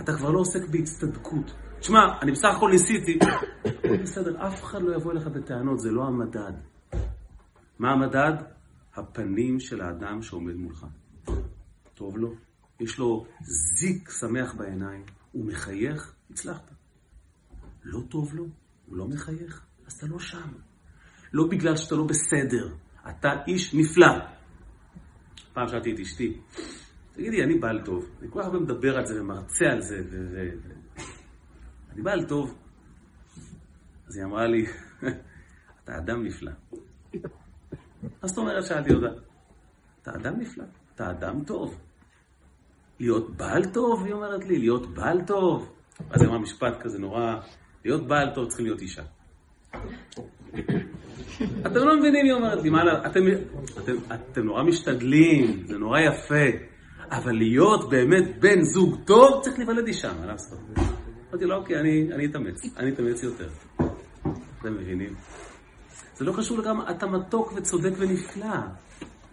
[0.00, 1.52] אתה כבר לא עוסק בהצטדקות.
[1.80, 3.18] תשמע, אני בסך הכל ניסיתי.
[4.02, 6.52] בסדר, אף אחד לא יבוא אליך בטענות, זה לא המדד.
[7.78, 8.32] מה המדד?
[8.94, 10.87] הפנים של האדם שעומד מולך.
[11.94, 12.35] טוב לו,
[12.80, 13.26] יש לו
[13.78, 16.70] זיק שמח בעיניים, הוא מחייך, הצלחת.
[17.85, 18.46] לא טוב לו,
[18.87, 20.52] הוא לא מחייך, אז אתה לא שם.
[21.32, 22.74] לא בגלל שאתה לא בסדר,
[23.08, 24.06] אתה איש נפלא.
[25.52, 26.40] פעם שאלתי את אשתי,
[27.12, 30.16] תגידי, אני בעל טוב, אני כל כך הרבה מדבר על זה ומרצה על זה, ו...
[30.32, 30.50] ו...
[31.92, 32.58] אני בעל טוב.
[34.08, 34.66] אז היא אמרה לי,
[35.84, 36.52] אתה אדם נפלא.
[38.02, 38.64] מה זאת אומרת?
[38.64, 39.20] שאלתי אותה.
[40.02, 41.80] אתה אדם נפלא, אתה אדם טוב.
[43.00, 45.72] להיות בעל טוב, היא אומרת לי, להיות בעל טוב.
[46.10, 47.34] אז היא אמרה משפט כזה נורא,
[47.84, 49.02] להיות בעל טוב צריכים להיות אישה.
[51.66, 53.20] אתם לא מבינים, היא אומרת לי, מה, אתם,
[53.78, 56.44] אתם, אתם נורא משתדלים, זה נורא יפה,
[57.10, 60.58] אבל להיות באמת בן זוג טוב, צריך להיוולד אישה, מה לעשות?
[61.30, 63.48] אמרתי לו, אוקיי, אני, אני אתאמץ, אני אתאמץ יותר.
[64.60, 65.14] אתם מבינים?
[66.14, 68.56] זה לא קשור לגמרי, אתה מתוק וצודק ונפלא,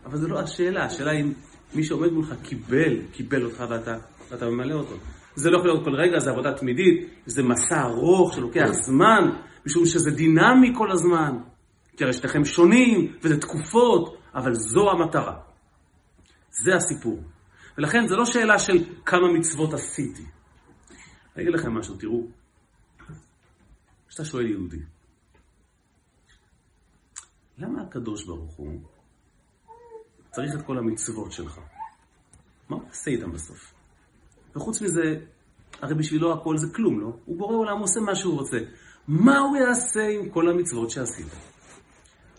[0.05, 1.33] אבל זה לא השאלה, השאלה אם
[1.75, 3.97] מי שעומד מולך קיבל, קיבל אותך ואתה,
[4.31, 4.95] ואתה ממלא אותו.
[5.35, 9.29] זה לא יכול להיות כל רגע, זה עבודה תמידית, זה מסע ארוך שלוקח זמן,
[9.65, 11.37] משום שזה דינמי כל הזמן.
[11.99, 15.39] כי הרי שניכם שונים, וזה תקופות, אבל זו המטרה.
[16.51, 17.19] זה הסיפור.
[17.77, 20.23] ולכן זו לא שאלה של כמה מצוות עשיתי.
[21.35, 22.27] אני אגיד לכם משהו, תראו.
[24.07, 24.79] כשאתה שואל יהודי,
[27.57, 28.79] למה הקדוש ברוך הוא
[30.31, 31.59] צריך את כל המצוות שלך?
[32.69, 33.73] מה הוא עושה איתם בסוף?
[34.55, 35.19] וחוץ מזה,
[35.81, 37.17] הרי בשבילו הכל זה כלום, לא?
[37.25, 38.57] הוא בורא עולם, עושה מה שהוא רוצה.
[39.07, 41.58] מה הוא יעשה עם כל המצוות שעשית?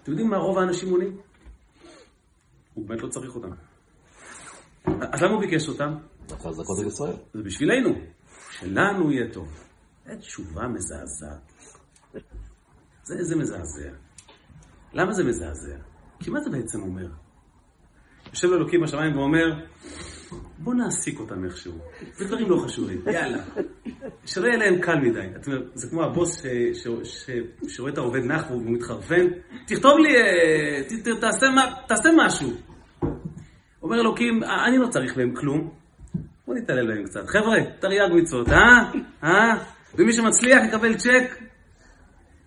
[0.02, 1.16] אתם יודעים מה רוב האנשים עונים?
[2.74, 3.50] הוא באמת לא צריך אותם.
[4.84, 5.94] אז למה הוא ביקש אותם?
[6.86, 7.16] ישראל.
[7.34, 7.90] זה בשבילנו,
[8.50, 9.48] שלנו יהיה טוב.
[10.06, 11.52] זו תשובה מזעזעת.
[13.04, 13.90] זה, זה מזעזע.
[14.92, 15.76] למה זה מזעזע?
[16.20, 17.06] כי מה זה בעצם אומר?
[18.30, 19.66] יושב אלוקים בשמיים ואומר,
[20.58, 21.72] בוא נעסיק אותם איכשהו.
[22.12, 23.42] זה דברים לא חשובים, יאללה.
[24.24, 25.26] שלא יהיה להם קל מדי.
[25.74, 26.42] זה כמו הבוס
[27.68, 29.26] שרואה את העובד נח והוא מתחרפן,
[29.66, 31.46] תכתוב לי, אה, תעשה,
[31.88, 32.50] תעשה משהו.
[33.82, 35.70] אומר אלוקים, אני לא צריך מהם כלום,
[36.46, 37.26] בוא נתעלל בהם קצת.
[37.26, 38.92] חבר'ה, תרי"ג מצוות, אה?
[39.24, 39.54] אה?
[39.94, 41.38] ומי שמצליח יקבל צ'ק.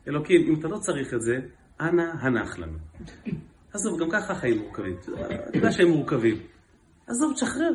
[0.07, 1.35] אלוקים, אם אתה לא צריך את זה,
[1.81, 2.77] אנא הנח לנו.
[3.73, 4.95] עזוב, גם ככה החיים מורכבים.
[5.49, 6.52] אתה יודע שהם מורכבים.
[7.07, 7.71] עזוב, תשחרר.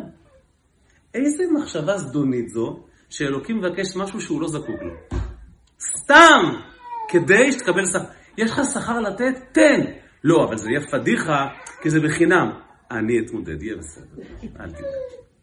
[1.14, 4.94] איזה מחשבה זדונית זו, שאלוקים מבקש משהו שהוא לא זקוק לו.
[5.80, 6.60] סתם!
[7.08, 8.04] כדי שתקבל שכר.
[8.38, 9.34] יש לך שכר לתת?
[9.52, 9.84] תן.
[10.24, 11.46] לא, אבל זה יהיה פדיחה,
[11.82, 12.50] כי זה בחינם.
[12.90, 14.22] אני אתמודד, יהיה בסדר.
[14.60, 14.84] אל תדאג.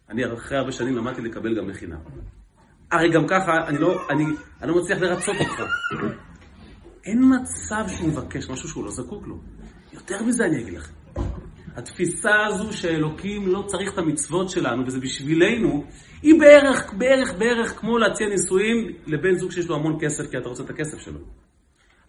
[0.10, 2.00] אני אחרי הרבה שנים למדתי לקבל גם בחינם.
[2.91, 4.26] הרי גם ככה, אני לא, אני,
[4.62, 5.62] אני לא מצליח לרצות אותך.
[7.06, 9.39] אין מצב שהוא מבקש משהו שהוא לא זקוק לו.
[9.93, 11.05] יותר מזה אני אגיד לכם.
[11.76, 15.84] התפיסה הזו שאלוקים לא צריך את המצוות שלנו, וזה בשבילנו,
[16.22, 20.50] היא בערך, בערך, בערך כמו להציע נישואים לבן זוג שיש לו המון כסף, כי אתה
[20.50, 21.20] רוצה את הכסף שלו.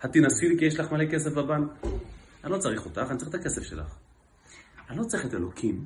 [0.02, 1.70] התנסי לי כי יש לך מלא כסף בבנק.
[2.44, 3.94] אני לא צריך אותך, אני צריך את הכסף שלך.
[4.90, 5.84] אני לא צריך את אלוקים,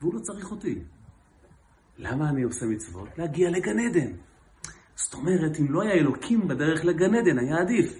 [0.00, 0.78] והוא לא צריך אותי.
[1.98, 3.08] למה אני עושה מצוות?
[3.18, 4.12] להגיע לגן עדן.
[4.94, 7.92] זאת אומרת, אם לא היה אלוקים בדרך לגן עדן, היה עדיף.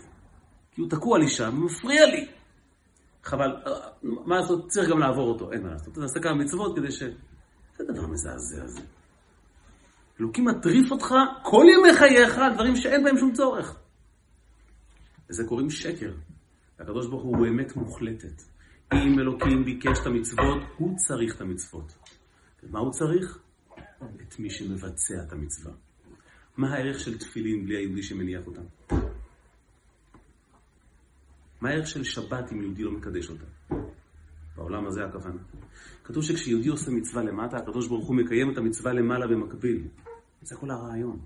[0.73, 2.27] כי הוא תקוע לי שם, מפריע לי.
[3.25, 3.57] חבל,
[4.03, 5.95] מה לעשות, צריך גם לעבור אותו, אין מה לעשות.
[5.95, 7.03] תעשה כמה מצוות כדי ש...
[7.77, 8.81] זה דבר מזעזע זה.
[10.21, 13.77] אלוקים מטריף אותך כל ימי חייך על דברים שאין בהם שום צורך.
[15.31, 16.13] לזה קוראים שקר.
[16.79, 18.43] הקדוש ברוך הוא אמת מוחלטת.
[18.93, 21.93] אם אלוקים ביקש את המצוות, הוא צריך את המצוות.
[22.63, 23.39] ומה הוא צריך?
[24.23, 25.73] את מי שמבצע את המצווה.
[26.57, 28.63] מה הערך של תפילין בלי היהודי שמניח אותם?
[31.61, 33.45] מה הערך של שבת אם יהודי לא מקדש אותה?
[34.57, 35.43] בעולם הזה הכוונה.
[36.05, 39.89] כתוב שכשיהודי עושה מצווה למטה, הקדוש ברוך הוא מקיים את המצווה למעלה במקביל.
[40.43, 41.21] זה כל הרעיון.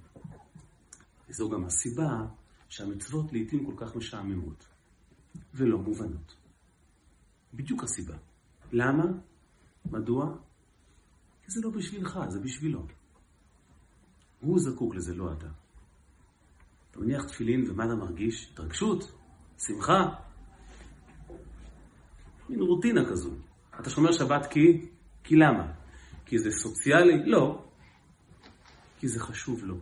[1.29, 2.27] וזו גם הסיבה
[2.69, 4.67] שהמצוות לעיתים כל כך משעממות
[5.55, 6.37] ולא מובנות.
[7.55, 8.15] בדיוק הסיבה.
[8.73, 9.05] למה?
[9.91, 10.37] מדוע?
[11.45, 12.87] כי זה לא בשבילך, זה בשבילו.
[14.41, 15.49] הוא זקוק לזה, לא אתה.
[16.91, 18.51] אתה מניח תפילין ומה אתה מרגיש?
[18.53, 19.13] התרגשות,
[19.59, 20.22] שמחה.
[22.53, 23.31] מין רוטינה כזו.
[23.81, 24.87] אתה שומר שבת כי?
[25.25, 25.73] כי למה?
[26.27, 27.23] כי זה סוציאלי?
[27.25, 27.65] לא.
[29.01, 29.77] כי זה חשוב לו.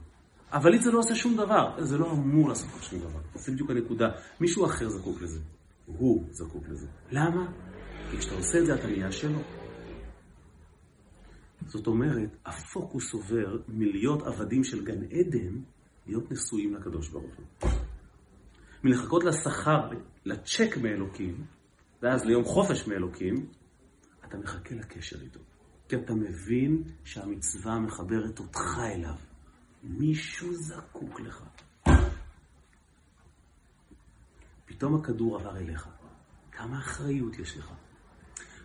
[0.53, 1.85] אבל לי זה לא עושה שום דבר.
[1.85, 3.21] זה לא אמור לעשות שום דבר.
[3.35, 4.09] זה בדיוק הנקודה.
[4.41, 5.41] מישהו אחר זקוק לזה.
[5.87, 6.87] הוא זקוק לזה.
[7.11, 7.53] למה?
[8.11, 9.39] כי כשאתה עושה את זה אתה נהיה שלו.
[11.67, 15.61] זאת אומרת, הפוקוס עובר מלהיות עבדים של גן עדן,
[16.07, 17.71] להיות נשואים לקדוש ברוך הוא.
[18.85, 19.91] מלחכות לשכר,
[20.25, 21.45] לצ'ק מאלוקים,
[22.03, 23.47] ואז ליום חופש מאלוקים,
[24.29, 25.41] אתה מחכה לקשר איתו.
[25.89, 29.15] כי אתה מבין שהמצווה מחברת אותך אליו.
[29.83, 31.45] מישהו זקוק לך.
[34.67, 35.89] פתאום הכדור עבר אליך.
[36.53, 37.73] כמה אחריות יש לך.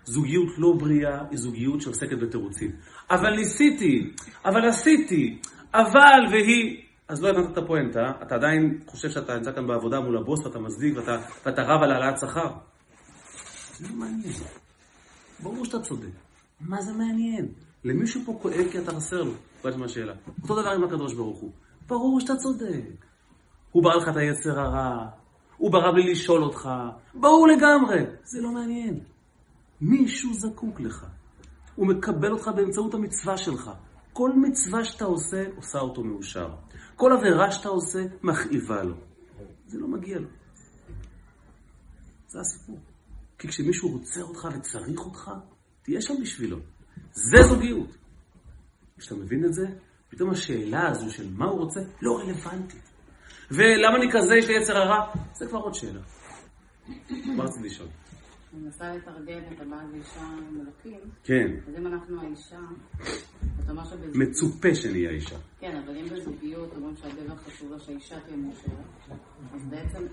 [0.06, 2.72] זוגיות לא בריאה היא זוגיות שעוסקת בתירוצים.
[3.12, 4.14] אבל ניסיתי,
[4.46, 5.40] אבל עשיתי,
[5.74, 6.82] אבל והיא...
[7.08, 10.60] אז לא הבנת את הפואנטה, אתה עדיין חושב שאתה נמצא כאן בעבודה מול הבוס ואתה
[10.60, 12.52] מצדיק ואתה, ואתה רב על העלאת שכר.
[13.80, 14.34] זה לא מעניין.
[15.44, 16.08] ברור שאתה צודק.
[16.62, 17.48] מה זה מעניין?
[17.84, 19.32] למישהו פה כואב כי אתה חסר לו.
[19.64, 20.14] בעצם השאלה.
[20.44, 21.52] אותו דבר עם הקדוש ברוך הוא.
[21.88, 23.06] ברור שאתה צודק.
[23.72, 25.08] הוא ברא לך את היצר הרע,
[25.58, 26.70] הוא ברא בלי לשאול אותך,
[27.14, 28.06] ברור לגמרי.
[28.24, 29.00] זה לא מעניין.
[29.82, 31.06] מישהו זקוק לך.
[31.76, 33.72] הוא מקבל אותך באמצעות המצווה שלך.
[34.14, 36.50] כל מצווה שאתה עושה, עושה אותו מאושר.
[36.96, 38.96] כל עבירה שאתה עושה, מכאיבה לו.
[39.68, 40.28] זה לא מגיע לו.
[42.28, 42.78] זה הסיפור.
[43.38, 45.32] כי כשמישהו רוצה אותך וצריך אותך,
[45.82, 46.58] תהיה שם בשבילו.
[47.12, 47.96] זה זוגיות.
[48.98, 49.66] כשאתה מבין את זה,
[50.10, 52.90] פתאום השאלה הזו של מה הוא רוצה, לא רלוונטית.
[53.52, 55.12] ולמה אני כזה, יש לי יצר הרע?
[55.34, 56.02] זה כבר עוד שאלה.
[57.10, 57.88] מה רציתי לשאול?
[58.54, 61.10] אני מנסה לתרגם את הבעל ואישה עם אלוקים.
[61.24, 61.48] כן.
[61.68, 62.60] אז אם אנחנו האישה,
[63.64, 64.16] אתה אומר שבזוגיות...
[64.16, 65.38] מצופה שנהיה אישה.
[65.60, 69.20] כן, אבל אם בזוגיות אומרים שהגבר חשוב לו שהאישה תהיה מאושרת,
[69.54, 70.08] אז בעצם...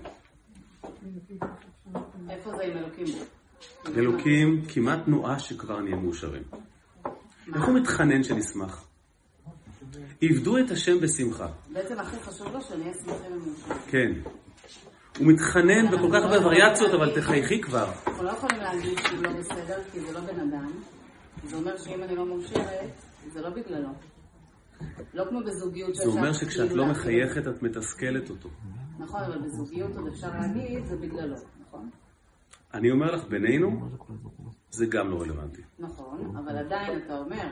[2.29, 3.05] איפה זה עם אלוקים?
[3.97, 6.43] אלוקים כמעט נואש שכבר נהיה מאושרים.
[7.55, 8.85] איך הוא מתחנן שנשמח?
[10.21, 11.47] עבדו את השם בשמחה.
[11.73, 13.77] בעצם הכי חשוב לו שנהיה שמחים ומאושרים.
[13.87, 14.11] כן.
[15.19, 17.91] הוא מתחנן בכל כך הרבה וריאציות, אבל תחייכי כבר.
[18.07, 20.71] אנחנו לא יכולים להגיד שהוא לא בסדר, כי זה לא בן אדם.
[21.47, 22.89] זה אומר שאם אני לא מאושרת,
[23.33, 23.89] זה לא בגללו.
[25.13, 28.49] לא כמו בזוגיות זה אומר שכשאת כאילו לא להגיד- מחייכת, את מתסכלת אותו.
[28.99, 31.35] נכון, אבל בזוגיות עוד אפשר להגיד, זה בגללו,
[31.67, 31.89] נכון?
[32.73, 33.89] אני אומר לך, בינינו,
[34.71, 35.61] זה גם לא רלוונטי.
[35.79, 37.47] נכון, אבל עדיין אתה אומר,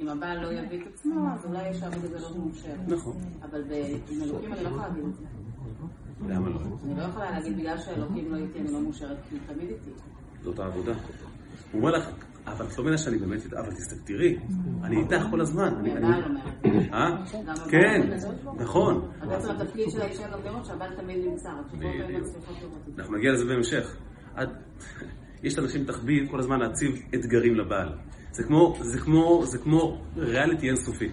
[0.00, 2.88] אם הבעל לא יביא את עצמו, אז אולי יש עבודה לא מאושרת.
[2.88, 3.16] נכון.
[3.42, 3.62] אבל
[4.10, 5.24] עם אלוקים אני לא יכולה להגיד את זה.
[6.28, 6.60] למה לא?
[6.84, 9.90] אני לא יכולה להגיד בגלל שאלוקים לא איתי, אני לא מאושרת, כי הוא תמיד איתי.
[10.42, 10.92] זאת העבודה.
[11.72, 12.08] הוא אומר לך,
[12.46, 13.70] אבל את לא מבינה שאני באמת איתך, אבל
[14.04, 14.36] תראי,
[14.84, 15.74] אני איתך כל הזמן.
[15.74, 16.40] אני- אני- הבעל אומר.
[16.92, 17.26] אה?
[17.70, 18.10] כן.
[18.56, 19.08] נכון.
[19.20, 21.50] אז בעצם התפקיד של האישה גם לראות שהבעל תמיד נמצא.
[22.98, 23.96] אנחנו נגיע לזה בהמשך.
[25.42, 27.88] יש לאנשים תחביב כל הזמן להציב אתגרים לבעל.
[28.32, 31.08] זה כמו, זה כמו, זה כמו ריאליטי אינסופי.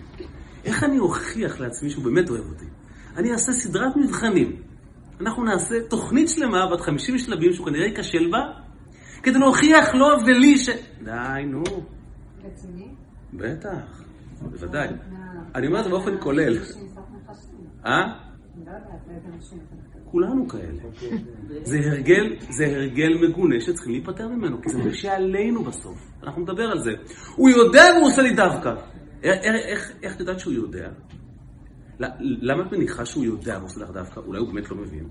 [0.65, 2.65] איך אני אוכיח לעצמי שהוא באמת אוהב אותי?
[3.17, 4.61] אני אעשה סדרת מבחנים.
[5.21, 8.39] אנחנו נעשה תוכנית שלמה בת 50 שלבים שהוא כנראה ייכשל בה,
[9.27, 10.69] כדי להוכיח לו ולי ש...
[11.03, 11.11] די,
[11.45, 11.63] נו.
[12.43, 12.87] רציני?
[13.33, 14.03] בטח,
[14.41, 14.87] בוודאי.
[15.55, 16.57] אני אומר את זה באופן כולל.
[17.85, 18.07] אה?
[18.65, 18.73] לא.
[20.11, 20.83] כולנו כאלה.
[21.63, 26.11] זה הרגל, זה הרגל מגונה שצריכים להיפטר ממנו, כי זה מקשה עלינו בסוף.
[26.23, 26.91] אנחנו נדבר על זה.
[27.35, 28.75] הוא יודע והוא עושה לי דווקא.
[29.23, 30.89] איך, איך, איך את יודעת שהוא יודע?
[32.19, 34.19] למה את מניחה שהוא יודע והוא עושה לך דווקא?
[34.19, 35.07] אולי הוא באמת לא מבין.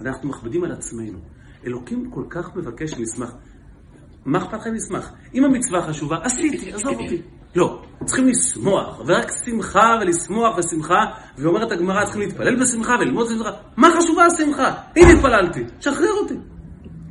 [0.00, 1.18] אנחנו מכבדים על עצמנו.
[1.66, 3.34] אלוקים כל כך מבקש שנשמח.
[4.24, 5.12] מה אכפת לכם לשמח?
[5.34, 7.22] אם המצווה חשובה, עשיתי, עזוב אותי.
[7.56, 11.04] לא, צריכים לשמוח, ורק שמחה ולשמוח ושמחה,
[11.38, 13.50] ואומרת הגמרא, צריכים להתפלל בשמחה וללמוד בשמחה.
[13.76, 14.74] מה חשובה השמחה?
[14.96, 16.34] הנה התפללתי, תשחרר אותי.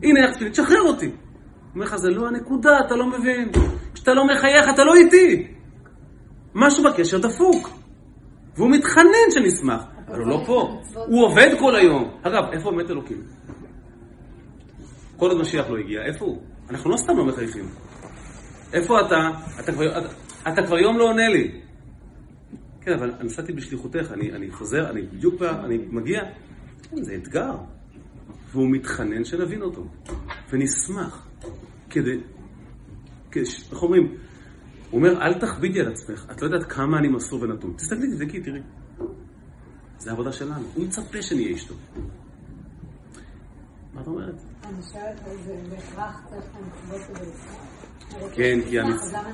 [0.04, 1.12] הנה איך תפילין, תשחרר אותי.
[1.76, 3.52] אומר לך, זה לא הנקודה, אתה לא מבין.
[3.94, 5.48] כשאתה לא מחייך, אתה לא איתי.
[6.56, 7.70] משהו בקשר דפוק.
[8.56, 10.82] והוא מתחנן שנשמח, אבל הוא לא פה.
[11.08, 12.12] הוא עובד כל היום.
[12.24, 13.22] אגב, איפה באמת אלוקים?
[15.22, 16.42] כל עוד משיח לא הגיע, איפה הוא?
[16.70, 17.66] אנחנו לא סתם לא מחייכים.
[18.74, 19.30] איפה אתה?
[19.60, 20.08] אתה כבר, אתה,
[20.54, 21.62] אתה כבר יום לא עונה לי.
[22.82, 26.22] כן, אבל נסעתי בשליחותך, אני, אני חוזר, אני בדיוק, אני מגיע.
[27.02, 27.56] זה אתגר.
[28.52, 29.88] והוא מתחנן שנבין אותו.
[30.50, 31.28] ונשמח.
[31.90, 32.18] כדי...
[33.36, 34.04] איך אומרים?
[34.04, 34.18] הוא
[35.00, 37.74] אומר, אל תכבידי על עצמך, את לא יודעת כמה אני מסור ונתון.
[37.74, 38.62] תסתכלי, תבדקי, תראי.
[39.98, 40.68] זה העבודה שלנו.
[40.74, 41.76] הוא מצפה שנהיה אשתו.
[43.94, 44.36] מה את אומרת?
[44.64, 48.32] אני שואלת, זה בהכרח צריך את המצוות כדי לצחוק?
[48.36, 49.26] כן, כי המצוות?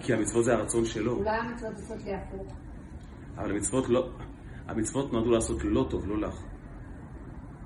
[0.00, 1.12] כי המצוות זה הרצון שלו.
[1.12, 2.52] אולי המצוות עושות לי הפוך.
[3.36, 4.10] אבל המצוות לא...
[4.68, 6.34] המצוות נועדו לעשות לא טוב, לא לך.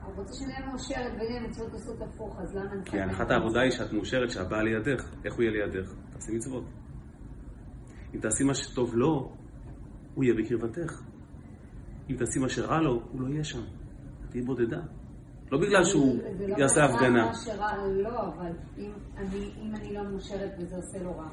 [0.05, 2.85] הוא רוצה שאני אהיה מאושרת, והנה המצוות עושות הפוך, אז למה.
[2.85, 3.31] כי הנחת?
[3.31, 5.05] העבודה היא שאת מאושרת שהבעל לידך.
[5.25, 5.93] איך הוא יהיה לידך?
[6.13, 6.65] תעשי מצוות.
[8.15, 9.33] אם תעשי מה שטוב לו,
[10.15, 11.03] הוא יהיה בקרבתך.
[12.11, 13.61] אם תעשי מה שרע לו, הוא לא יהיה שם.
[14.25, 14.81] את תהיי בודדה.
[15.53, 17.35] לא בגלל שהוא זה לא יעשה בהכרח הפגנה.
[17.35, 21.29] שרע לא, אבל אם אני, לא מאושרת וזה עושה לו רע.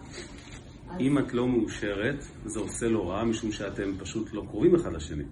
[1.00, 5.24] אם את לא מאושרת, זה עושה לו רע, משום שאתם פשוט לא קרובים אחד לשני.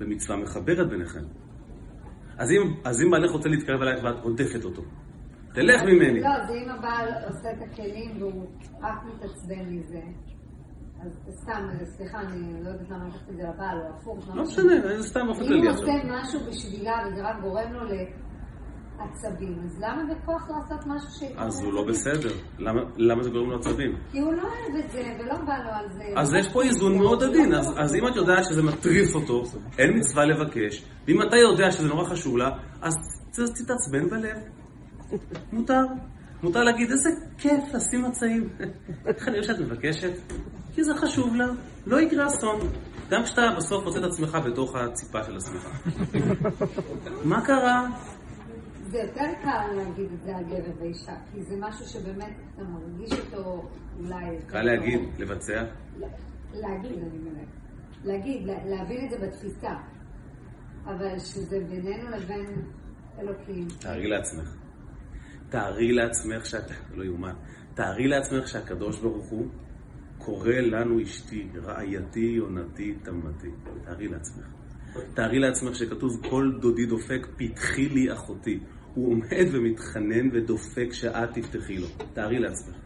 [0.00, 1.24] ומצווה מחברת ביניכם.
[2.38, 4.82] אז אם, אז אם בעלך רוצה להתקרב אלייך ואת רודפת אותו,
[5.54, 6.20] תלך ממני.
[6.20, 8.46] לא, זה אם הבעל עושה את הכלים והוא
[8.82, 10.00] רק מתעצבן מזה.
[11.04, 14.28] אז סתם, סליחה, אני לא יודעת למה לקחת את זה לבעל, או הפוך.
[14.34, 15.86] לא משנה, זה סתם באופן אם כללי הוא עכשיו.
[15.86, 21.64] עושה משהו בשבילה וזה רק גורם לו לעצבים, אז למה בכוח לעשות משהו שיגרום אז
[21.64, 21.84] הוא לא?
[21.88, 22.30] בסדר.
[22.98, 23.96] למה, זה גורם לו עצבים?
[24.10, 26.04] כי הוא לא אוהב את זה, ולא בא לו על זה.
[26.16, 27.54] אז יש פה איזון מאוד עדין.
[27.54, 29.42] אז, אם את יודעת שזה מטריף אותו,
[29.78, 32.50] אין מצווה לבקש, ואם אתה יודע שזה נורא חשוב לה,
[32.82, 32.94] אז
[33.34, 34.36] תתעצבן בלב.
[35.52, 35.84] מותר.
[36.42, 38.48] מותר להגיד, איזה כיף לשים מצעים.
[39.06, 40.12] איך אני שאת מבקשת?
[40.74, 41.46] כי זה חשוב לה.
[41.86, 42.60] לא יקרה אסון.
[43.10, 45.68] גם כשאתה בסוף מוצא את עצמך בתוך הציפה של השמיכה.
[47.24, 47.88] מה קרה?
[48.90, 53.12] זה יותר קל להגיד את זה על גבר ואישה, כי זה משהו שבאמת אתה מרגיש
[53.12, 53.68] אותו
[53.98, 54.38] אולי...
[54.46, 55.64] קל להגיד, לבצע.
[56.54, 57.46] להגיד, אני אומרת.
[58.04, 59.74] להגיד, לה- להבין את זה בתפיסה.
[60.84, 62.46] אבל שזה בינינו לבין
[63.18, 63.68] אלוקים.
[63.80, 64.54] תארי לעצמך.
[65.52, 66.70] תארי לעצמך שאת...
[66.94, 67.34] לא יאומן.
[67.74, 69.46] תארי לעצמך שהקדוש ברוך הוא
[70.18, 73.50] קורא לנו אשתי, רעייתי, יונתי, תמתי.
[73.84, 74.44] תארי לעצמך.
[75.14, 78.60] תארי לעצמך שכתוב כל דודי דופק, פתחי לי אחותי.
[78.94, 81.86] הוא עומד ומתחנן ודופק שאת תפתחי לו.
[82.12, 82.76] תארי לעצמך.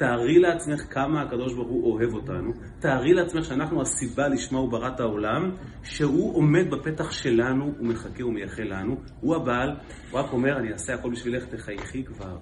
[0.00, 2.52] תארי לעצמך כמה הקדוש ברוך הוא אוהב אותנו.
[2.78, 5.50] תארי לעצמך שאנחנו הסיבה לשמה הוא ברא את העולם,
[5.82, 8.96] שהוא עומד בפתח שלנו, הוא מחכה ומייחל לנו.
[9.20, 9.76] הוא הבעל,
[10.10, 12.38] הוא רק אומר, אני אעשה הכל בשבילך, תחייכי כבר.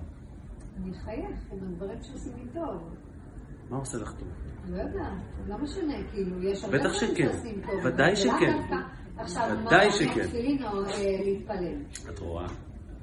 [0.76, 2.96] אני אחייך עם הדברים שעושים לי טוב.
[3.70, 4.28] מה עושה לך טוב?
[4.68, 5.12] לא יודעת,
[5.48, 7.32] לא משנה, כאילו, יש הרבה בטח דברים שכן.
[7.32, 7.84] שעושים טוב.
[7.84, 8.58] ודאי זה לאו שכן.
[9.16, 10.26] עכשיו, ודאי מה, שכן.
[10.26, 12.10] תפילין או אה, להתפלל.
[12.10, 12.46] את רואה?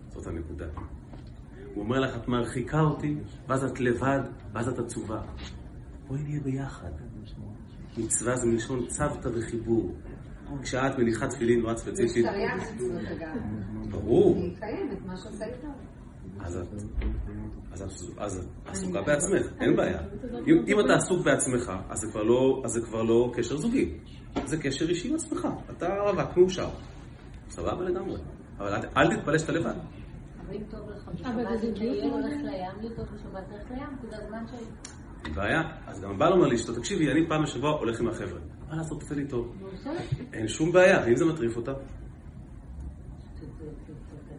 [0.10, 0.66] זאת הנקודה.
[1.76, 3.16] הוא אומר לך, את מרחיקה אותי,
[3.48, 4.20] ואז את לבד,
[4.54, 5.22] ואז את עצובה.
[6.08, 6.92] בואי נהיה ביחד.
[7.98, 9.92] מצווה זה מלשון צוותא וחיבור.
[10.62, 13.92] כשאת מניחה תפילין, לא את יש ספציפית, תרי"ג מצוות אגב.
[13.92, 14.38] ברור.
[16.40, 16.58] אז
[18.38, 20.00] את, עסוקה בעצמך, אין בעיה.
[20.48, 23.94] אם, אתה עסוק בעצמך, אז זה כבר לא, אז זה כבר לא קשר זוגי.
[24.46, 25.48] זה קשר אישי עם עצמך.
[25.72, 26.70] אתה רווק מאושר.
[27.50, 28.22] סבבה לגמרי.
[28.58, 29.76] אבל אל תתפלא שאתה לבד.
[30.48, 34.44] אבל אם טוב לך בשבת, זה בדיוק הולך לים, לי טוב בשבת, לים, נקודה זמן
[34.48, 34.66] שלי.
[35.26, 35.62] אין בעיה.
[35.88, 38.40] אז גם הבעל אומר לאשתו, תקשיבי, אני פעם בשבוע הולך עם החבר'ה.
[38.70, 39.56] מה לעשות, תעשה לי טוב.
[40.34, 41.74] אין שום בעיה, ואם זה מטריף אותה?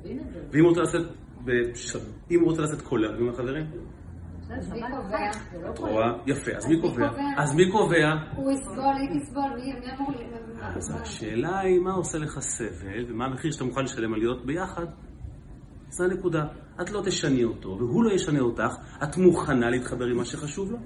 [0.02, 0.12] זה.
[0.50, 1.07] ואם הוא רוצה לעשות,
[1.44, 1.96] בש...
[2.30, 3.66] אם הוא רוצה לעשות קולר עם החברים?
[4.50, 5.32] אז מי קובע?
[5.52, 5.78] זה לא את.
[5.78, 6.12] רואה?
[6.26, 7.09] יפה, אז מי קובע?
[7.36, 8.12] אז מי קובע?
[8.36, 10.12] הוא יסבול, היא תסבול, מי אמור...
[10.12, 10.94] ל- אז?
[11.02, 14.86] השאלה היא מה עושה לך סבל, ומה המחיר שאתה מוכן לשלם על להיות ביחד.
[15.91, 16.45] זו הנקודה.
[16.80, 20.78] את לא תשני אותו, והוא לא ישנה אותך, את מוכנה להתחבר עם מה שחשוב לו?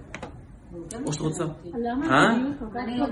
[1.07, 1.45] או שאת רוצה?
[1.65, 2.39] למה אה?
[2.39, 2.49] לא
[2.99, 3.07] לא...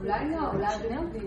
[0.00, 1.26] אולי לא, אולי.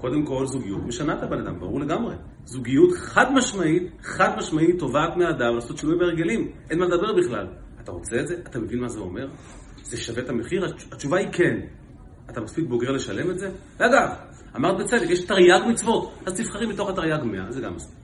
[0.00, 2.14] קודם כל, זוגיות משנה את הבן אדם, ברור לגמרי.
[2.44, 6.50] זוגיות חד משמעית, חד משמעית תובעת מהאדם לעשות שינוי בהרגלים.
[6.70, 7.46] אין מה לדבר בכלל.
[7.82, 8.34] אתה רוצה את זה?
[8.34, 9.28] אתה מבין מה זה אומר?
[9.82, 10.64] זה שווה את המחיר?
[10.66, 11.60] התש- התשובה היא כן.
[12.30, 13.50] אתה מספיק בוגר לשלם את זה?
[13.78, 14.08] ואגב,
[14.56, 17.99] אמרת בצדק, יש תרי"ג מצוות, אז תבחרי מתוך התרי"ג 100, זה גם מספיק.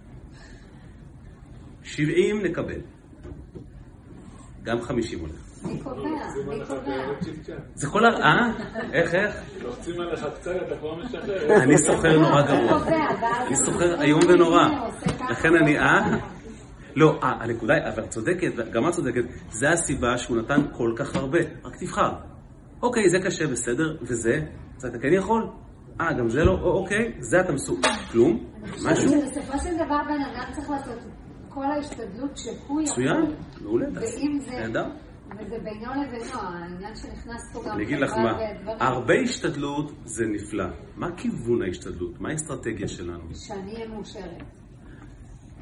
[1.86, 2.80] 70 נקבל.
[4.62, 5.32] גם 50 הולך.
[7.74, 8.08] זה כל ה...
[8.08, 8.50] אה?
[8.92, 9.34] איך, איך?
[9.62, 11.62] לוחצים עליך קצת, אתה כבר משחרר.
[11.62, 12.88] אני סוחר נורא מי גרוע.
[13.46, 14.68] אני סוחר איום ונורא.
[15.30, 16.18] לכן אני, אה?
[16.96, 20.92] לא, אה, הנקודה היא, אבל את צודקת, גם את צודקת, זה הסיבה שהוא נתן כל
[20.96, 21.38] כך הרבה.
[21.64, 22.12] רק תבחר.
[22.82, 24.40] אוקיי, זה קשה, בסדר, וזה,
[24.76, 25.48] זה אתה כן יכול?
[26.00, 27.80] אה, גם זה לא, או, אוקיי, זה אתה מסוג...
[28.12, 28.44] כלום?
[28.84, 29.22] משהו?
[29.22, 30.98] בסופו של דבר בן אדם צריך לעשות
[31.56, 32.82] כל ההשתדלות שהוא יכול.
[32.82, 33.86] מצוין, מעולה.
[33.94, 34.50] ואם זה...
[34.50, 34.84] נהדר.
[35.40, 37.74] וזה בינו לבינו, העניין שנכנס פה גם...
[37.74, 38.38] אני אגיד לך מה.
[38.80, 40.64] הרבה השתדלות זה נפלא.
[40.96, 42.20] מה כיוון ההשתדלות?
[42.20, 43.34] מה האסטרטגיה שלנו?
[43.34, 44.42] שאני אהיה מאושרת.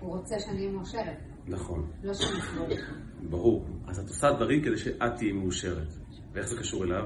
[0.01, 2.71] הוא רוצה שאני אהיה מאושרת, נכון, לא שאני אסבול.
[3.31, 3.67] ברור.
[3.87, 5.89] אז את עושה דברים כדי שאת תהיי מאושרת.
[6.33, 7.05] ואיך זה קשור אליו?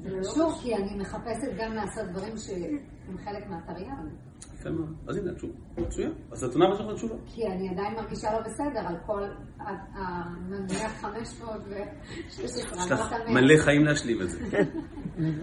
[0.00, 3.88] זה קשור כי אני מחפשת גם לעשות דברים שהם חלק מהתרי"ג.
[4.70, 4.94] מאוד.
[5.06, 5.52] אז הנה התשובה.
[5.78, 6.12] מצוין.
[6.32, 7.14] אז את עונה משהו לתשובה.
[7.26, 9.22] כי אני עדיין מרגישה לא בסדר על כל,
[9.60, 13.12] ה- ה- נניח 516, יש לך.
[13.28, 14.38] מלא חיים להשלים את זה.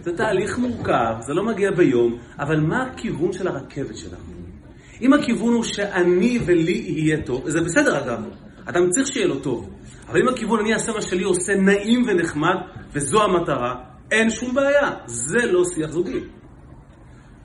[0.02, 4.24] זה תהליך מורכב, זה לא מגיע ביום, אבל מה הכיוון של הרכבת שלנו?
[5.02, 8.24] אם הכיוון הוא שאני ולי יהיה טוב, זה בסדר אגב,
[8.66, 9.70] אדם צריך שיהיה לו טוב,
[10.08, 12.56] אבל אם הכיוון אני אעשה מה שלי עושה נעים ונחמד,
[12.94, 13.76] וזו המטרה,
[14.12, 16.20] אין שום בעיה, זה לא שיח זוגי.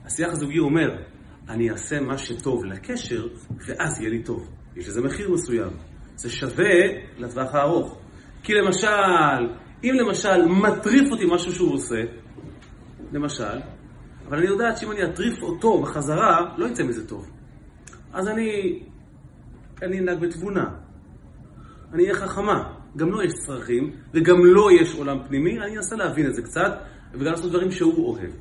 [0.05, 0.89] השיח הזוגי אומר,
[1.49, 3.27] אני אעשה מה שטוב לקשר,
[3.67, 4.49] ואז יהיה לי טוב.
[4.75, 5.71] יש לזה מחיר מסוים.
[6.15, 6.75] זה שווה
[7.17, 7.97] לטווח הארוך.
[8.43, 8.87] כי למשל,
[9.83, 12.01] אם למשל מטריף אותי משהו שהוא עושה,
[13.11, 13.59] למשל,
[14.27, 17.29] אבל אני יודעת שאם אני אטריף אותו בחזרה, לא יצא מזה טוב.
[18.13, 18.79] אז אני,
[19.81, 20.65] אני אנהג בתבונה.
[21.93, 22.73] אני אהיה חכמה.
[22.97, 26.71] גם לו יש צרכים, וגם לו יש עולם פנימי, אני אנסה להבין את זה קצת,
[27.13, 28.31] וגם לעשות דברים שהוא אוהב.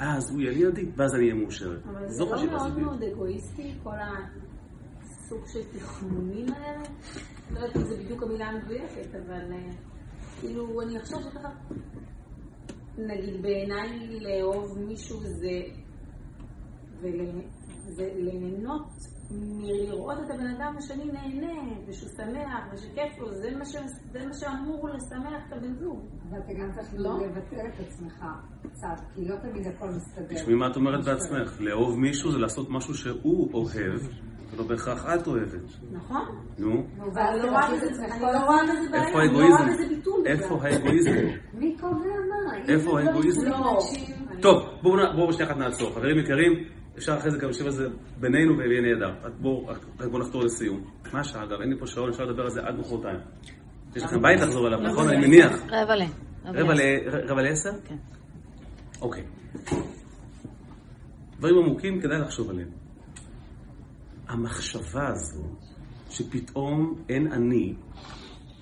[0.00, 1.86] ואז הוא יהיה לידי, ואז אני אהיה מאושרת.
[1.86, 2.78] אבל זה לא מאוד.
[2.78, 6.82] מאוד אגואיסטי, כל הסוג של תכנונים האלה.
[7.50, 9.70] לא יודעת אם זו בדיוק המילה המדויקת, אבל אה,
[10.40, 11.48] כאילו, אני אחשוב שככה,
[12.98, 15.62] נגיד בעיניי לאהוב מישהו זה,
[17.00, 17.40] ול-
[17.88, 18.88] זה ליהנות
[19.32, 21.52] מלראות את הבן אדם השני נהנה,
[21.86, 23.76] ושהוא שמח, ושכיף לו, זה מה, ש...
[24.12, 26.00] זה מה שאמור לשמח את הבן זוג.
[26.30, 27.18] אבל אתה גם צריך לא?
[27.18, 28.24] לבטל את עצמך
[28.62, 30.34] קצת, כי לא תמיד הכל מסתדר.
[30.34, 31.60] תשמעי מה את אומרת בעצמך.
[31.60, 34.00] לאהוב מישהו זה לעשות משהו שהוא אוהב,
[34.52, 35.70] ולא בהכרח את אוהבת.
[35.92, 36.26] נכון?
[36.58, 38.38] נו, אני לא רואה בזה עצמך אני לא.
[38.38, 39.84] רואה בזה בעיה, איפה לא האגואיזם?
[40.26, 41.26] איפה האגואיזם?
[41.54, 42.56] מי קובע מה?
[42.68, 43.50] איפה דברים האגואיזם?
[44.42, 45.90] טוב, בואו שנייה אחת נעצור.
[45.90, 46.52] חברים יקרים,
[46.98, 47.88] אפשר אחרי זה גם לשבת על זה
[48.20, 49.30] בינינו ויהיה נהדר.
[49.40, 50.84] בואו רק בואו נחתור לסיום.
[51.12, 51.60] מה השעה אגב?
[51.60, 53.18] אין לי פה שעון, אפשר לדבר על זה עד מחרתיים.
[53.96, 55.08] יש לכם בית לחזור אליו, נכון?
[55.08, 55.62] אני מניח.
[55.68, 56.02] רבע ל...
[56.44, 57.70] רבע ל- רבע לעשר?
[57.84, 57.96] כן.
[59.00, 59.24] אוקיי.
[61.38, 62.68] דברים עמוקים כדאי לחשוב עליהם.
[64.28, 65.42] המחשבה הזו
[66.10, 67.74] שפתאום אין אני,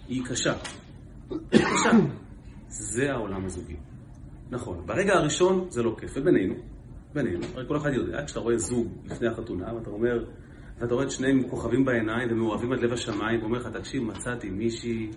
[0.09, 0.55] היא קשה.
[1.31, 1.91] היא קשה.
[2.69, 3.77] זה העולם הזוגי.
[4.51, 6.55] נכון, ברגע הראשון זה לא כיף, ובינינו,
[7.15, 10.25] בינינו, הרי כל אחד יודע, כשאתה רואה זוג לפני החתונה, ואתה אומר,
[10.79, 15.11] ואתה רואה את שניהם כוכבים בעיניים ומאוהבים עד לב השמיים, ואומר לך, תקשיב, מצאתי מישהי,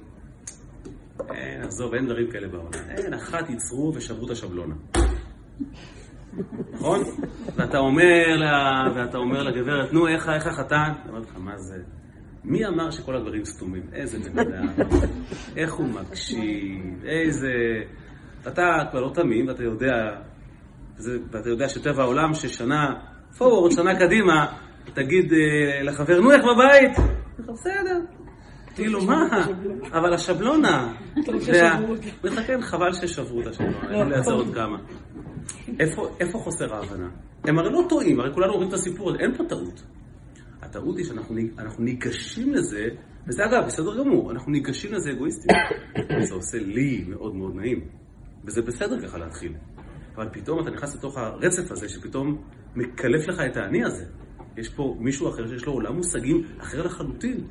[1.29, 2.69] אין, עזוב, אין דברים כאלה בעולם.
[2.89, 4.75] אין, אחת ייצרו ושברו את השבלונה.
[6.73, 6.99] נכון?
[7.55, 10.91] ואתה אומר לה, ואתה אומר לגברת, נו, איך, איך החתן?
[11.03, 11.83] היא אומרת לך, מה זה?
[12.43, 13.83] מי אמר שכל הדברים סתומים?
[13.93, 14.67] איזה בן אדם,
[15.57, 17.53] איך הוא מקשיב, איזה...
[18.47, 20.21] אתה כבר לא תמים, ואתה יודע,
[21.01, 22.93] זה, ואתה יודע שטבע העולם ששנה
[23.37, 24.45] פורוורד, שנה קדימה,
[24.93, 26.91] תגיד אה, לחבר, נו, איך בבית?
[27.39, 27.99] בסדר.
[28.75, 29.27] כאילו, מה?
[29.93, 30.93] אבל השבלונה.
[31.53, 34.77] וה- הוא אומר לך, כן, חבל ששברו את השבלונה, יכול לייצר עוד כמה.
[36.19, 37.09] איפה, חוסר ההבנה?
[37.43, 39.83] הם הרי לא טועים, הרי כולנו רואים את הסיפור הזה, אין פה טעות.
[40.61, 42.87] הטעות היא שאנחנו ניג- אנחנו ניגשים לזה,
[43.27, 45.51] וזה אגב, בסדר גמור, אנחנו ניגשים לזה אגואיסטים.
[46.29, 47.79] זה עושה לי מאוד מאוד נעים,
[48.45, 49.53] וזה בסדר ככה להתחיל.
[50.15, 52.43] אבל פתאום אתה נכנס לתוך הרצף הזה, שפתאום
[52.75, 54.05] מקלף לך את האני הזה.
[54.57, 57.47] יש פה מישהו אחר שיש לו עולם מושגים אחר לחלוטין.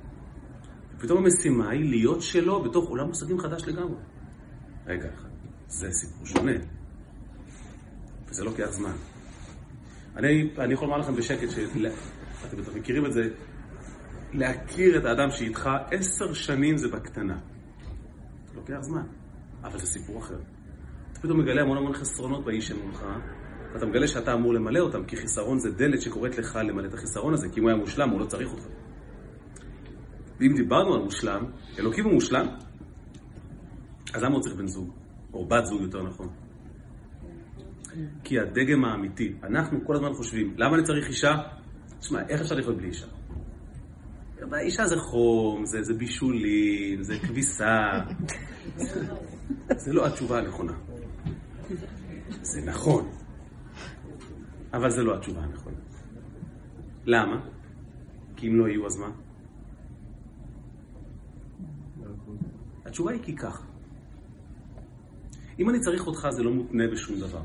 [0.96, 4.00] ופתאום המשימה היא להיות שלו בתוך עולם מושגים חדש לגמרי.
[4.86, 5.28] רגע אחד,
[5.68, 6.52] זה סיפור שונה.
[8.28, 8.92] וזה לוקח זמן.
[10.16, 13.28] אני, אני יכול לומר לכם בשקט, שאתם בטח מכירים את זה,
[14.32, 17.38] להכיר את האדם שאיתך עשר שנים זה בקטנה.
[18.54, 19.06] לוקח זמן,
[19.62, 20.38] אבל זה סיפור אחר.
[21.20, 23.04] אתה פתאום מגלה המון המון חסרונות באיש שמולך,
[23.72, 27.34] ואתה מגלה שאתה אמור למלא אותם, כי חיסרון זה דלת שקוראת לך למלא את החיסרון
[27.34, 28.66] הזה, כי אם הוא היה מושלם, הוא לא צריך אותך.
[30.40, 31.44] ואם דיברנו על מושלם,
[31.78, 32.46] אלוקים הוא מושלם,
[34.14, 34.90] אז למה הוא צריך בן זוג?
[35.32, 36.28] או בת זוג יותר נכון.
[38.24, 41.34] כי הדגם האמיתי, אנחנו כל הזמן חושבים, למה אני צריך אישה?
[42.00, 43.06] תשמע, איך אפשר לחיות בלי אישה?
[44.58, 48.00] אישה זה חום, זה, זה בישולים, זה כביסה.
[49.76, 50.89] זה לא התשובה הנכונה.
[52.42, 53.08] זה נכון,
[54.72, 55.76] אבל זה לא התשובה הנכונה.
[57.06, 57.40] למה?
[58.36, 59.10] כי אם לא יהיו, אז מה?
[62.86, 63.64] התשובה היא כי ככה.
[65.58, 67.44] אם אני צריך אותך, זה לא מותנה בשום דבר.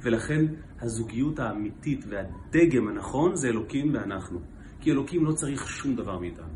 [0.00, 0.44] ולכן
[0.80, 4.40] הזוגיות האמיתית והדגם הנכון זה אלוקים ואנחנו.
[4.80, 6.54] כי אלוקים לא צריך שום דבר מאיתנו.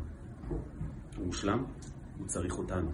[1.17, 1.63] הוא מושלם,
[2.17, 2.91] הוא צריך אותנו.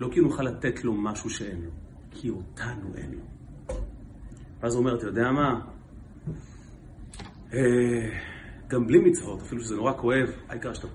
[0.00, 1.70] לא כי נוכל לתת לו משהו שאין לו,
[2.14, 3.24] כי אותנו אין לו.
[4.60, 5.60] ואז הוא אומר, אתה יודע מה?
[7.52, 8.18] אה,
[8.68, 10.88] גם בלי מצוות, אפילו שזה נורא כואב, העיקר שאתה.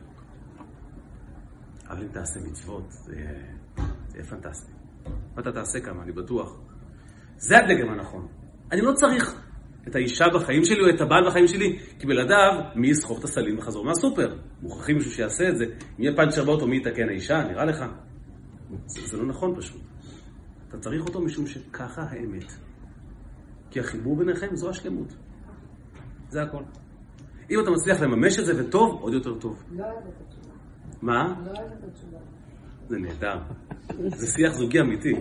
[1.89, 3.15] אבל אם תעשה מצוות, זה
[4.15, 4.72] יהיה, פנטסטי.
[5.36, 6.59] ואתה תעשה כמה, אני בטוח.
[7.38, 8.28] זה הדגם הנכון.
[8.72, 9.41] אני לא צריך
[9.88, 13.57] את האישה בחיים שלי או את הבעל בחיים שלי, כי בלעדיו, מי יסחוב את הסלים
[13.57, 14.36] בחזור מהסופר?
[14.61, 15.65] מוכרחים מישהו שיעשה את זה.
[15.65, 17.43] אם יהיה פאנצ'ר באוטו, מי יתקן האישה?
[17.43, 17.86] נראה לך?
[18.86, 19.82] זה, זה לא נכון פשוט.
[20.70, 22.53] אתה צריך אותו משום שככה האמת.
[23.72, 25.13] כי החיבור ביניכם זו השלמות.
[26.30, 26.63] זה הכל.
[27.51, 29.63] אם אתה מצליח לממש את זה וטוב, עוד יותר טוב.
[29.72, 30.53] לא אוהבת את התשובה.
[31.01, 31.36] מה?
[31.45, 32.17] לא אוהבת את התשובה.
[32.88, 33.39] זה נהדר.
[34.15, 35.13] זה שיח זוגי אמיתי.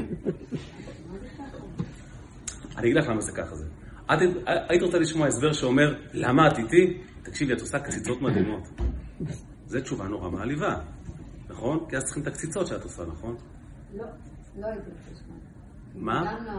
[2.77, 3.65] אני אגיד לך למה זה ככה זה.
[4.07, 4.19] את
[4.69, 7.03] היית רוצה לשמוע הסבר שאומר, למה את איתי?
[7.23, 8.69] תקשיבי, את עושה קציצות מדהימות.
[9.67, 10.81] זו תשובה נורא מעליבה,
[11.49, 11.87] נכון?
[11.89, 13.37] כי אז צריכים את הקציצות שאת עושה, נכון?
[13.95, 14.05] לא,
[14.57, 15.37] לא הייתי לשמוע.
[15.95, 16.25] מה?
[16.25, 16.53] גם לא.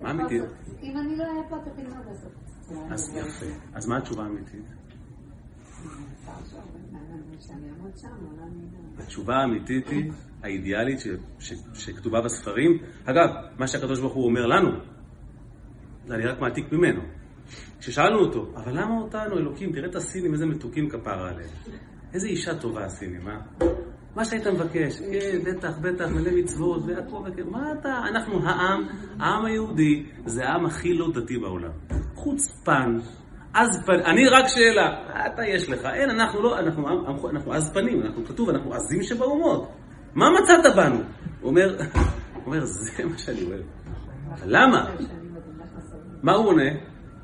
[0.00, 0.40] מה אמיתי?
[0.82, 2.32] אם אני לא אהיה פה, אתה תלמד לעשות.
[2.90, 3.46] אז יפה.
[3.74, 4.64] אז מה התשובה האמיתית?
[8.98, 10.12] התשובה האמיתית היא,
[10.42, 10.98] האידיאלית
[11.74, 12.78] שכתובה בספרים.
[13.04, 13.28] אגב,
[13.58, 14.70] מה שהקדוש ברוך הוא אומר לנו,
[16.06, 17.00] זה אני רק מעתיק ממנו.
[17.78, 21.50] כששאלנו אותו, אבל למה אותנו, אלוקים, תראה את הסינים, איזה מתוקים כפרה עליהם.
[22.14, 23.40] איזה אישה טובה הסינים, אה?
[24.16, 28.02] מה שהיית מבקש, אה, בטח, בטח, מלא מצוות, והכל וכן, מה אתה?
[28.08, 28.86] אנחנו העם,
[29.18, 31.70] העם היהודי, זה העם הכי לא דתי בעולם.
[32.14, 32.98] חוצפן,
[33.54, 34.88] עזפן, אני רק שאלה,
[35.26, 39.72] אתה יש לך, אין, אנחנו לא, אנחנו, אנחנו, אנחנו עזפנים, אנחנו כתוב, אנחנו עזים שבאומות.
[40.14, 40.96] מה מצאת בנו?
[40.96, 41.76] הוא אומר,
[42.34, 43.62] הוא אומר, זה מה שאני אוהב.
[44.44, 44.90] למה?
[46.22, 46.70] מה הוא עונה?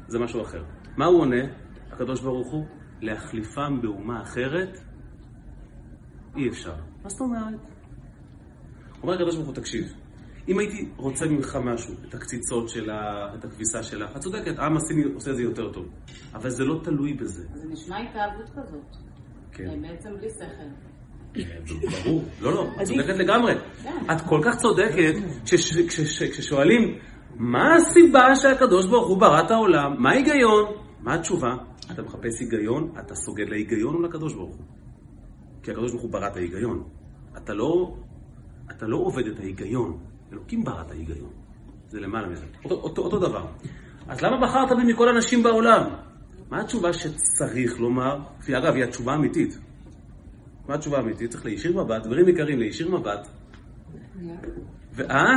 [0.09, 0.63] זה משהו אחר.
[0.97, 1.45] מה הוא עונה?
[1.93, 2.65] הקדוש ברוך הוא,
[3.01, 4.79] להחליפם באומה אחרת,
[6.37, 6.73] אי אפשר.
[7.05, 7.61] מה זאת אומרת?
[9.03, 9.85] אומר הקדוש ברוך הוא, תקשיב,
[10.49, 13.01] אם הייתי רוצה ממך משהו, את הקציצות שלה,
[13.35, 15.87] את הכביסה שלה, את צודקת, העם הסיני עושה את זה יותר טוב.
[16.35, 17.45] אבל זה לא תלוי בזה.
[17.55, 18.97] זה נשמע התאהבות כזאת.
[19.53, 19.83] כן.
[19.83, 20.69] בעצם בלי שכל.
[22.05, 23.55] ברור, לא, לא, את צודקת לגמרי.
[24.13, 25.15] את כל כך צודקת
[25.45, 26.99] כשש- כשש- כששואלים,
[27.37, 30.03] מה הסיבה שהקדוש ברוך הוא ברא את העולם?
[30.03, 30.65] מה ההיגיון?
[31.01, 31.55] מה התשובה?
[31.93, 34.65] אתה מחפש היגיון, אתה סוגד להיגיון או לקדוש ברוך הוא?
[35.67, 36.83] כי הקדוש ברוך הוא ברא את ההיגיון.
[37.37, 37.97] אתה לא,
[38.71, 39.99] אתה לא עובד את ההיגיון,
[40.33, 41.31] אלוקים ברא את ההיגיון.
[41.89, 42.45] זה למעלה מזה.
[42.65, 43.47] אותו, אותו, אותו דבר.
[44.09, 45.83] אז למה בחרת בי מכל הנשים בעולם?
[46.51, 48.19] מה התשובה שצריך לומר?
[48.41, 49.59] כפי אגב, היא התשובה האמיתית.
[50.69, 51.31] מה התשובה האמיתית?
[51.31, 53.29] צריך להישיר מבט, דברים יקרים, להישיר מבט.
[54.93, 55.35] ואה?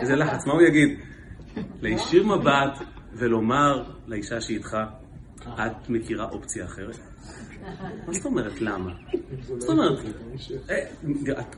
[0.00, 0.98] איזה לחץ, מה הוא יגיד?
[1.82, 2.78] להישיר מבט
[3.12, 4.76] ולומר לאישה שאיתך,
[5.54, 6.98] את מכירה אופציה אחרת?
[8.06, 8.84] מה זאת אומרת, למה?
[8.84, 8.92] מה
[9.58, 9.98] זאת אומרת?
[10.70, 10.84] אה,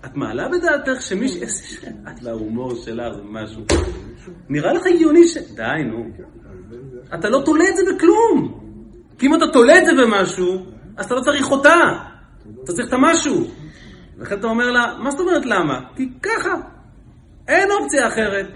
[0.04, 1.36] את- מעלה בדעתך שמי ש...
[1.36, 3.62] איזה ש- את וההומור שלך זה משהו.
[4.48, 5.36] נראה לך הגיוני ש...
[5.36, 6.06] די, נו.
[7.14, 8.60] אתה לא תולה את זה בכלום.
[9.18, 10.66] כי אם אתה תולה את זה במשהו,
[10.96, 11.74] אז אתה לא צריך אותה.
[12.64, 13.46] אתה צריך את המשהו.
[14.18, 15.80] ולכן אתה אומר לה, מה זאת אומרת למה?
[15.96, 16.54] כי ככה.
[17.48, 18.46] אין אופציה אחרת.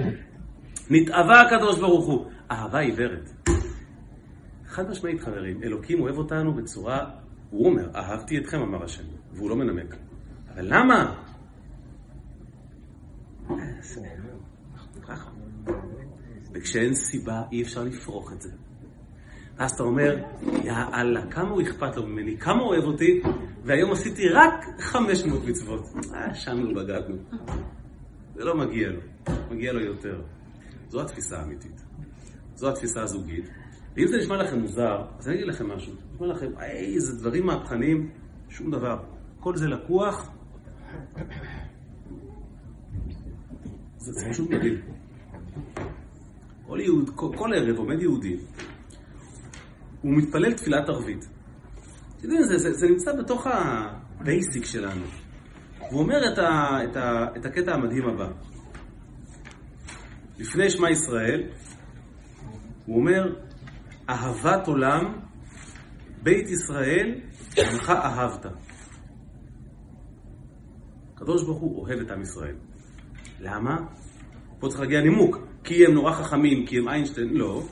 [0.90, 2.26] נתאווה הקדוש ברוך הוא.
[2.50, 3.30] אהבה עיוורת.
[4.72, 7.10] חד משמעית חברים, אלוקים אוהב אותנו בצורה,
[7.50, 9.02] הוא אומר, אהבתי אתכם אמר השם,
[9.32, 9.96] והוא לא מנמק.
[10.54, 11.14] אבל למה?
[16.52, 18.50] וכשאין סיבה אי אפשר לפרוק את זה.
[19.58, 20.24] אז אתה אומר,
[20.64, 23.22] יא אללה, כמה הוא אכפת לו ממני, כמה הוא אוהב אותי,
[23.64, 25.88] והיום עשיתי רק 500 מצוות.
[26.14, 27.16] אה, לא בגדנו.
[28.34, 29.00] זה לא מגיע לו,
[29.50, 30.22] מגיע לו יותר.
[30.88, 31.82] זו התפיסה האמיתית.
[32.54, 33.61] זו התפיסה הזוגית.
[33.96, 35.92] ואם זה נשמע לכם מוזר, אז אני אגיד לכם משהו.
[36.14, 38.10] נשמע לכם, היי, איזה דברים מהפכניים,
[38.48, 38.98] שום דבר.
[39.40, 40.30] כל זה לקוח.
[43.96, 44.80] זה, פשוט מדהים.
[46.66, 48.36] כל, יהוד, כל, כל ערב עומד יהודי,
[50.02, 51.28] הוא מתפלל תפילת ערבית.
[52.18, 55.04] אתם יודעים, זה, זה, זה נמצא בתוך ה basic שלנו.
[55.90, 58.28] הוא אומר את, ה, את, ה, את הקטע המדהים הבא.
[60.38, 61.42] לפני שמע ישראל,
[62.86, 63.34] הוא אומר,
[64.12, 65.12] אהבת עולם,
[66.22, 67.20] בית ישראל,
[67.58, 68.46] עמך אהבת.
[71.14, 72.56] הקדוש ברוך הוא אוהב את עם ישראל.
[73.40, 73.76] למה?
[74.58, 75.38] פה צריך להגיע נימוק.
[75.64, 77.62] כי הם נורא חכמים, כי הם איינשטיין, לא.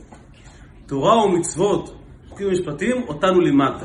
[0.86, 1.96] תורה ומצוות,
[2.28, 3.82] חוקים ומשפטים, אותנו לימדת.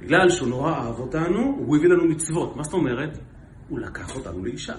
[0.00, 2.56] בגלל שהוא נורא אהב אותנו, הוא הביא לנו מצוות.
[2.56, 3.18] מה זאת אומרת?
[3.68, 4.74] הוא לקח אותנו לאישה.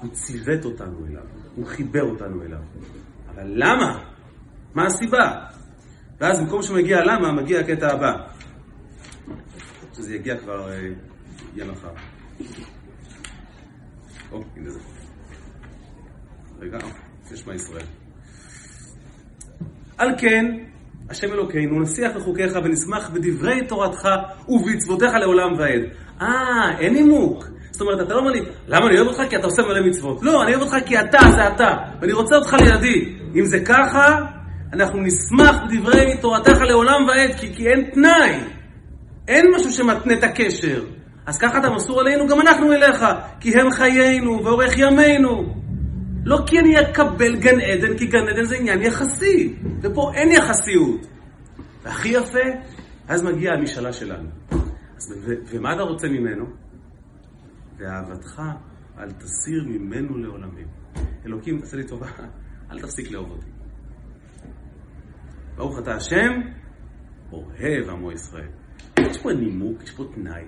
[0.00, 1.22] הוא ציוות אותנו אליו,
[1.54, 2.60] הוא חיבר אותנו אליו.
[3.34, 3.98] אבל למה?
[4.74, 5.47] מה הסיבה?
[6.20, 8.12] ואז במקום שמגיע למה, מגיע הקטע הבא.
[9.96, 10.88] שזה יגיע כבר, אה,
[11.54, 11.88] יהיה מחר.
[14.32, 14.80] או, הנה זה.
[16.60, 16.78] רגע,
[17.30, 17.84] תשמע ישראל.
[19.98, 20.44] על כן,
[21.10, 24.08] השם אלוקינו, נשיח לחוקיך ונשמח בדברי תורתך
[24.48, 25.82] ובמצוותיך לעולם ועד.
[26.22, 27.44] אה, אין נימוק.
[27.70, 29.22] זאת אומרת, אתה לא אומר לי, למה אני אוהב אותך?
[29.30, 30.22] כי אתה עושה מלא מצוות.
[30.22, 33.18] לא, אני אוהב אותך כי אתה זה אתה, ואני רוצה אותך לידי.
[33.34, 34.18] אם זה ככה,
[34.72, 38.40] אנחנו נשמח בדברי תורתך לעולם ועד, כי, כי אין תנאי.
[39.28, 40.84] אין משהו שמתנה את הקשר.
[41.26, 43.04] אז ככה אתה מסור עלינו, גם אנחנו אליך,
[43.40, 45.54] כי הם חיינו ואורך ימינו.
[46.24, 51.06] לא כי אני אקבל גן עדן, כי גן עדן זה עניין יחסי, ופה אין יחסיות.
[51.82, 52.48] והכי יפה,
[53.08, 54.28] אז מגיעה המשאלה שלנו.
[54.96, 56.46] אז, ו- ומה אתה רוצה ממנו?
[57.78, 58.42] ואהבתך
[58.98, 60.66] אל תסיר ממנו לעולמים.
[61.26, 62.06] אלוקים, תעשה לי טובה,
[62.70, 63.57] אל תפסיק לאהוב אותי.
[65.58, 66.40] ברוך אתה השם,
[67.32, 68.48] אוהב עמו ישראל.
[68.98, 70.42] יש פה נימוק, יש פה תנאי.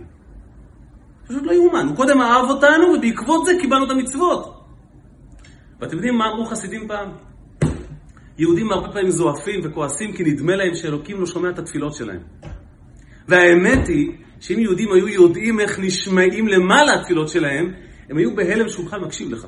[1.26, 1.86] פשוט לא יאומן.
[1.88, 4.64] הוא קודם אהב אותנו, ובעקבות זה קיבלנו את המצוות.
[5.80, 7.08] ואתם יודעים מה אמרו חסידים פעם?
[8.38, 12.20] יהודים הרבה פעמים זועפים וכועסים כי נדמה להם שאלוקים לא שומע את התפילות שלהם.
[13.28, 17.72] והאמת היא שאם יהודים היו יודעים איך נשמעים למעלה התפילות שלהם,
[18.10, 19.46] הם היו בהלם שהוא בכלל מקשיב לך.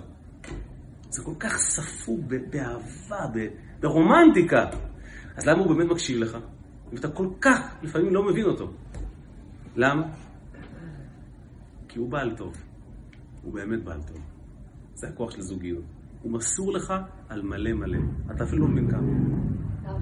[1.10, 3.42] זה כל כך ספוג באהבה,
[3.80, 4.66] ברומנטיקה.
[5.36, 6.38] אז למה הוא באמת מקשיב לך?
[6.92, 8.70] אם אתה כל כך לפעמים לא מבין אותו.
[9.76, 10.02] למה?
[11.88, 12.56] כי הוא בעל טוב.
[13.42, 14.16] הוא באמת בעל טוב.
[14.94, 15.84] זה הכוח של זוגיות.
[16.22, 16.94] הוא מסור לך
[17.28, 17.98] על מלא מלא.
[18.30, 19.00] אתה אפילו לא מבין כמה.
[19.84, 19.98] לא?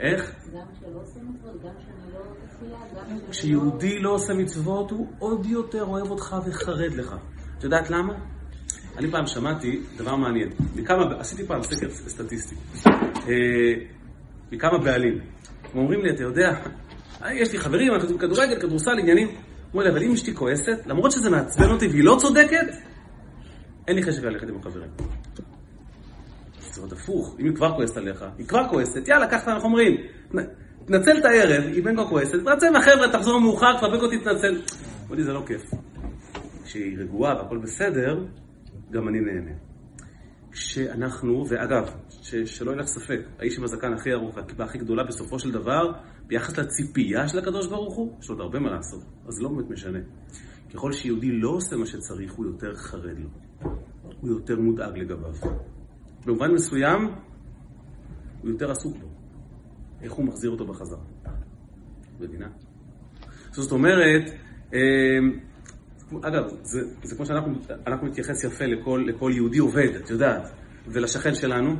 [0.00, 0.34] איך?
[0.54, 1.62] גם כשלא עושה מצוות?
[1.62, 2.78] גם כשאני לא תפילה?
[2.96, 3.30] גם לא...
[3.30, 7.14] כשיהודי לא עושה מצוות, הוא עוד יותר אוהב אותך וחרד לך.
[7.58, 8.14] את יודעת למה?
[8.96, 10.48] אני פעם שמעתי דבר מעניין.
[11.18, 12.54] עשיתי פעם סקר סטטיסטי.
[14.52, 15.18] אה, מכמה בעלים.
[15.72, 16.52] הם אומרים לי, אתה יודע,
[17.32, 19.28] יש לי חברים, אנחנו יודעים כדורגל, כדורסל, עניינים.
[19.72, 22.66] אומרים לי, אבל אם אשתי כועסת, למרות שזה מעצבן אותי והיא לא צודקת,
[23.88, 24.90] אין לי חשק ללכת עם החברים.
[26.60, 29.68] זה עוד הפוך, אם היא כבר כועסת עליך, היא כבר כועסת, יאללה, קח את אנחנו
[29.68, 29.96] אומרים,
[30.84, 34.62] תנצל את הערב, היא בין כה כועסת, תנצל מהחבר'ה, תחזור מאוחר, בין כה תתנצל.
[35.02, 35.62] אמרו לי, זה לא כיף.
[36.64, 38.24] כשהיא רגועה והכל בסדר,
[38.90, 39.69] גם אני נהנה.
[40.52, 45.04] כשאנחנו, ואגב, ש, שלא יהיה לך ספק, האיש עם הזקן הכי ארוך והכיפה הכי גדולה
[45.04, 45.92] בסופו של דבר,
[46.26, 49.70] ביחס לציפייה של הקדוש ברוך הוא, יש לו עוד הרבה מה לעשות, אז לא באמת
[49.70, 49.98] משנה.
[50.74, 53.28] ככל שיהודי לא עושה מה שצריך, הוא יותר חרד לו.
[54.20, 55.34] הוא יותר מודאג לגביו.
[56.26, 57.08] במובן מסוים,
[58.42, 59.08] הוא יותר עסוק בו.
[60.02, 61.04] איך הוא מחזיר אותו בחזרה.
[62.20, 62.48] מבינה?
[63.50, 64.30] זאת אומרת,
[66.22, 70.50] אגב, זה, זה כמו שאנחנו נתייחס יפה לכל, לכל יהודי עובד, את יודעת,
[70.86, 71.76] ולשכן שלנו,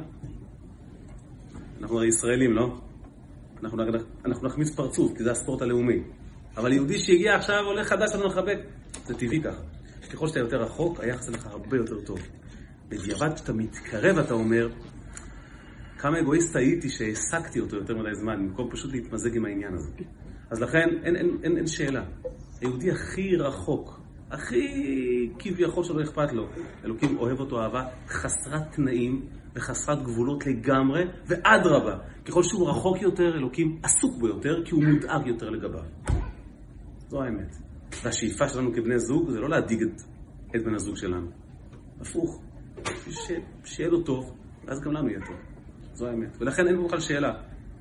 [1.80, 2.78] אנחנו הרי ישראלים, לא?
[3.62, 3.82] אנחנו,
[4.24, 6.02] אנחנו נחמיץ פרצוף, כי זה הספורט הלאומי.
[6.56, 8.58] אבל יהודי שהגיע עכשיו, עולה חדש, לנו לחבק.
[9.06, 9.62] זה טבעי ככה.
[10.12, 12.18] ככל שאתה יותר רחוק, היחס אליך הרבה יותר טוב.
[12.88, 14.68] בדיעבד, כשאתה מתקרב, אתה אומר,
[15.98, 19.90] כמה אגואיסט הייתי שהעסקתי אותו יותר מדי זמן, במקום פשוט להתמזג עם העניין הזה.
[20.50, 22.04] אז לכן, אין, אין, אין, אין שאלה.
[22.60, 23.99] היהודי הכי רחוק,
[24.30, 26.48] הכי כביכול שלא אכפת לו,
[26.84, 33.78] אלוקים אוהב אותו אהבה חסרת תנאים וחסרת גבולות לגמרי, ואדרבה, ככל שהוא רחוק יותר, אלוקים
[33.82, 35.82] עסוק בו יותר, כי הוא מודאג יותר לגביו.
[37.08, 37.56] זו האמת.
[38.04, 40.02] והשאיפה שלנו כבני זוג זה לא להדאיג את,
[40.56, 41.26] את בן הזוג שלנו.
[42.00, 42.42] הפוך.
[43.10, 43.32] ש,
[43.64, 45.36] שיהיה לו טוב, ואז גם לנו יהיה טוב.
[45.92, 46.36] זו האמת.
[46.40, 47.32] ולכן אין בכלל שאלה.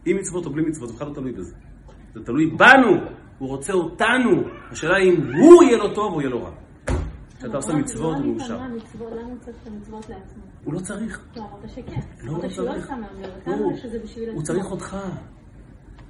[0.05, 1.55] עם מצוות או בלי מצוות, זה בכלל לא תלוי בזה.
[2.13, 2.95] זה תלוי בנו.
[3.39, 4.43] הוא רוצה אותנו.
[4.71, 6.51] השאלה היא אם הוא יהיה לו טוב או יהיה לו רע.
[7.37, 8.57] כשאתה עושה מצוות הוא מאושר.
[8.57, 8.67] למה
[9.23, 10.43] הוא צריך את המצוות לעצמו?
[10.63, 11.21] הוא לא צריך.
[11.35, 11.99] לא, אמרת שכן.
[12.23, 12.91] לא, הוא שהוא צריך.
[13.47, 14.33] לא לא.
[14.33, 14.97] הוא צריך אותך.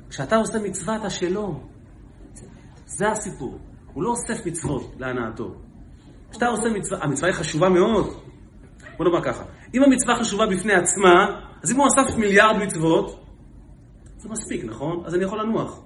[0.09, 1.59] כשאתה עושה מצווה, אתה שלו.
[2.85, 3.57] זה הסיפור.
[3.93, 5.55] הוא לא אוסף מצוות להנאתו.
[6.31, 8.07] כשאתה עושה מצווה, המצווה היא חשובה מאוד.
[8.97, 13.25] בוא נאמר ככה, אם המצווה חשובה בפני עצמה, אז אם הוא אסף מיליארד מצוות,
[14.17, 15.03] זה מספיק, נכון?
[15.05, 15.81] אז אני יכול לנוח.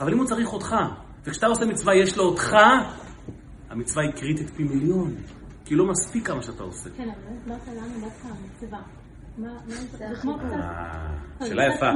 [0.00, 0.76] אבל אם הוא צריך אותך,
[1.24, 2.56] וכשאתה עושה מצווה יש לו אותך,
[3.70, 5.14] המצווה היא קריטית פי מיליון.
[5.64, 6.90] כי לא מספיק כמה שאתה עושה.
[6.96, 8.78] כן, אבל לא הסברת לנו דווקא המצווה.
[9.38, 9.48] מה,
[10.24, 10.56] מה.
[11.40, 11.90] אה, שאלה יפה,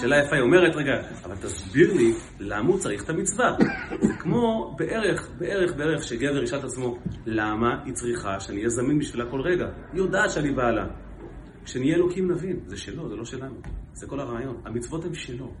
[0.00, 0.92] שאלה יפה, היא אומרת, רגע,
[1.24, 3.56] אבל תסביר לי למה הוא צריך את המצווה.
[4.00, 8.98] זה כמו בערך, בערך, בערך, שגבר ישאל את עצמו, למה היא צריכה שאני אהיה זמין
[8.98, 9.66] בשבילה כל רגע?
[9.92, 10.86] היא יודעת שאני בעלה.
[11.64, 13.54] כשנהיה אלוקים נבין, זה שלו, זה לא שלנו.
[13.92, 14.56] זה כל הרעיון.
[14.64, 15.52] המצוות הן שלו.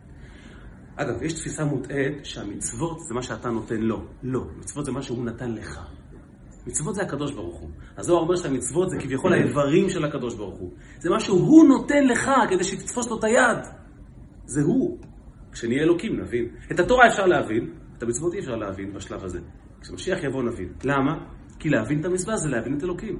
[1.00, 4.04] אגב, יש תפיסה מוטעית שהמצוות זה מה שאתה נותן לו.
[4.22, 5.80] לא, מצוות זה מה שהוא נתן לך.
[6.66, 7.70] מצוות זה הקדוש ברוך הוא.
[7.96, 10.72] הזוהר אומר שהמצוות זה כביכול האיברים של הקדוש ברוך הוא.
[10.98, 13.58] זה מה שהוא נותן לך כדי שתתפוס לו את היד.
[14.44, 14.98] זה הוא.
[15.52, 16.48] כשנהיה אלוקים נבין.
[16.72, 19.38] את התורה אפשר להבין, את המצוות אי אפשר להבין בשלב הזה.
[19.80, 20.68] כשמשיח יבוא נבין.
[20.84, 21.12] למה?
[21.58, 23.18] כי להבין את המצווה זה להבין את אלוקים.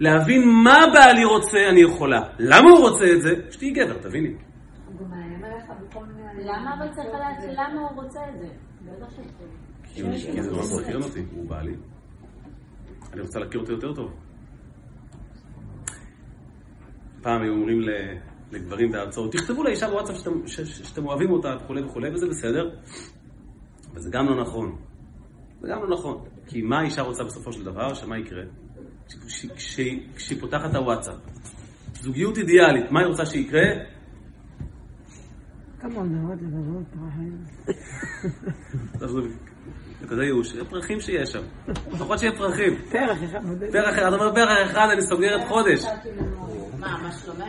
[0.00, 2.20] להבין מה בעלי רוצה, אני יכולה.
[2.38, 3.30] למה הוא רוצה את זה?
[3.50, 4.28] שתהיי גבר, תביני.
[4.28, 5.81] הוא מאיים עליך בכל מיני...
[6.44, 8.48] למה אבל צריך לדעת למה הוא רוצה את זה?
[9.94, 10.02] כי
[10.42, 11.74] זה לא מסקרן אותי, הוא בעלי.
[13.12, 14.10] אני רוצה להכיר אותו יותר טוב.
[17.22, 17.80] פעם היו אומרים
[18.52, 22.70] לגברים בהרצאות, תכתבו לאישה בוואטסאפ שאתם, שאתם אוהבים אותה וכולי וכולי, וזה בסדר,
[23.92, 24.76] אבל זה גם לא נכון.
[25.60, 26.24] זה גם לא נכון.
[26.46, 27.94] כי מה האישה רוצה בסופו של דבר?
[27.94, 28.42] שמה יקרה?
[29.26, 29.86] כש- כש-
[30.16, 31.14] כשהיא פותחת את הוואטסאפ.
[32.00, 33.62] זוגיות אידיאלית, מה היא רוצה שיקרה?
[35.82, 37.38] כמה מאוד לבבות פרחים.
[40.00, 41.42] זה כזה ייאוש, פרחים שיש שם.
[41.68, 42.76] לפחות שיהיה פרחים.
[42.90, 43.38] פרח אחד.
[43.72, 45.84] פרח אחד, אתה אומר פרח אחד, אני סוגרת חודש.
[46.78, 47.44] מה, מה שלומך?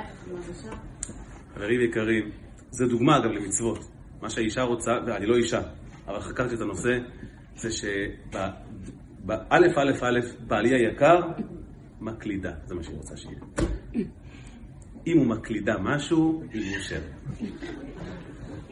[1.55, 2.31] חברים יקרים,
[2.71, 3.79] זה דוגמה אגב למצוות.
[4.21, 5.61] מה שהאישה רוצה, ואני לא אישה,
[6.07, 6.97] אבל חקרתי את הנושא,
[7.55, 11.19] זה שבאלף אלף אלף בעלי היקר,
[12.01, 13.37] מקלידה, זה מה שהיא רוצה שיהיה.
[15.07, 17.11] אם הוא מקלידה משהו, היא מאושרת.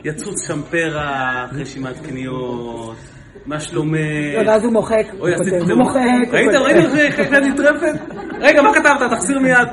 [0.03, 2.97] יצוץ שם פרח, רשימת קניות,
[3.45, 3.99] מה שלומך?
[4.37, 5.99] לא, ואז הוא מוחק, הוא כותב, הוא מוחק,
[6.31, 6.57] ראיתם.
[6.57, 7.99] ראיתם את נטרפת?
[8.41, 9.11] רגע, מה כתבת?
[9.11, 9.67] תחזיר מיד.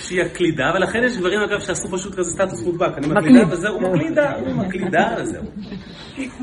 [0.00, 2.98] שהיא הקלידה, ולכן יש גברים אגב שעשו פשוט כזה סטטוס מודבק.
[2.98, 3.52] אני מקלידה מקליד.
[3.52, 5.44] וזהו, מקלידה, הוא מקלידה וזהו.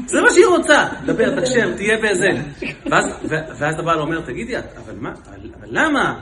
[0.06, 2.30] זה מה שהיא רוצה, דבר, תקשר, תהיה בזה.
[3.60, 6.20] ואז, הבעל אומר, תגידי, אבל מה, אבל למה?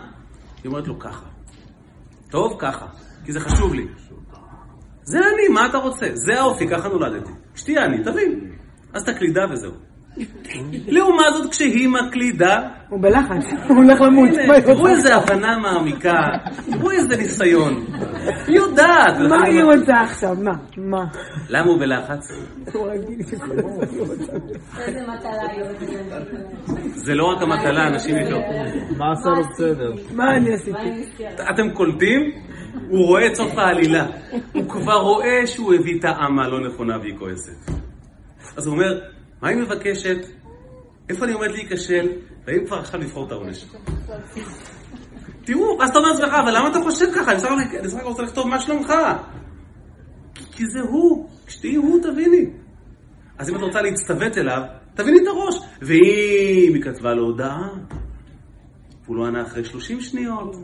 [0.64, 1.26] היא אומרת לו, ככה.
[2.30, 2.86] טוב, ככה,
[3.26, 3.88] כי זה חשוב לי.
[5.10, 6.06] זה אני, מה אתה רוצה?
[6.14, 7.32] זה האופי, ככה נולדתי.
[7.56, 8.40] שתהיה אני, תבין.
[8.94, 9.72] אז תקלידה וזהו.
[10.96, 14.30] לעומת זאת, כשהיא מקלידה, הוא בלחץ, הוא הולך למות.
[14.66, 14.88] תראו?
[14.88, 16.20] איזה הבנה מעמיקה,
[16.72, 17.86] תראו איזה ניסיון.
[18.48, 19.18] היא יודעת.
[19.30, 20.36] מה היא רוצה עכשיו?
[20.44, 20.54] מה?
[20.78, 21.06] מה?
[21.50, 22.32] למה הוא בלחץ?
[26.96, 28.40] זה לא רק המטלה, אנשים יש לו.
[28.98, 29.92] מה עשה לו בסדר?
[30.16, 31.06] מה אני עשיתי?
[31.50, 32.32] אתם קולטים?
[32.88, 34.08] הוא רואה את סוף העלילה.
[34.54, 37.72] הוא כבר רואה שהוא הביא טעמה לא נכונה והיא כועסת.
[38.58, 39.00] אז הוא אומר,
[39.42, 40.18] מה היא מבקשת?
[41.10, 42.08] איפה אני עומד להיכשל?
[42.46, 43.66] והאם כבר עכשיו לבחור את העונש?
[45.46, 47.32] תראו, אז אתה אומר לעצמך, אבל למה אתה חושב ככה?
[47.32, 47.40] אני
[47.84, 48.94] בסך הכל- רוצה לכתוב מה שלומך.
[50.52, 51.30] כי זה הוא.
[51.46, 52.46] כשתהיי הוא, תביני.
[53.38, 54.62] אז אם את רוצה להצטוות אליו,
[54.96, 55.56] תביני את הראש.
[55.82, 57.70] ואם היא כתבה לו הודעה,
[59.06, 60.56] והוא לא ענה אחרי 30 שניות,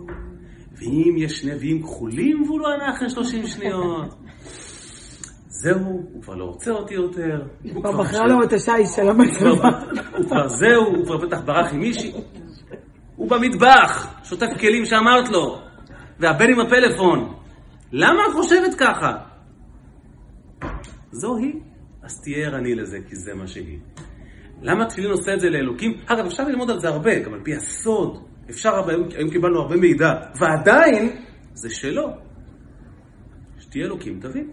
[0.76, 4.16] ואם יש שני נביאים כחולים והוא לא ענה אחרי 30 שניות,
[5.48, 5.80] זהו,
[6.14, 7.42] הוא כבר לא רוצה אותי יותר.
[7.74, 9.56] הוא כבר בחרה לו את השיש של המצלמה.
[9.56, 12.12] כבר- הוא כבר זהו, הוא כבר בטח ברח עם מישהי.
[13.16, 15.58] הוא במטבח, שוטף כלים שאמרת לו,
[16.20, 17.34] והבן עם הפלאפון.
[17.92, 19.12] למה את חושבת ככה?
[21.12, 21.54] זו היא,
[22.04, 23.78] אז תהיה ערני לזה, כי זה מה שהיא.
[24.62, 25.92] למה התפילין עושה את זה לאלוקים?
[26.06, 28.18] אגב, אפשר ללמוד על זה הרבה, גם על פי הסוד.
[28.50, 31.10] אפשר, הרבה, היום, היום קיבלנו הרבה מידע, ועדיין,
[31.54, 32.08] זה שלו.
[33.60, 34.52] שתהיה אלוקים, תבין.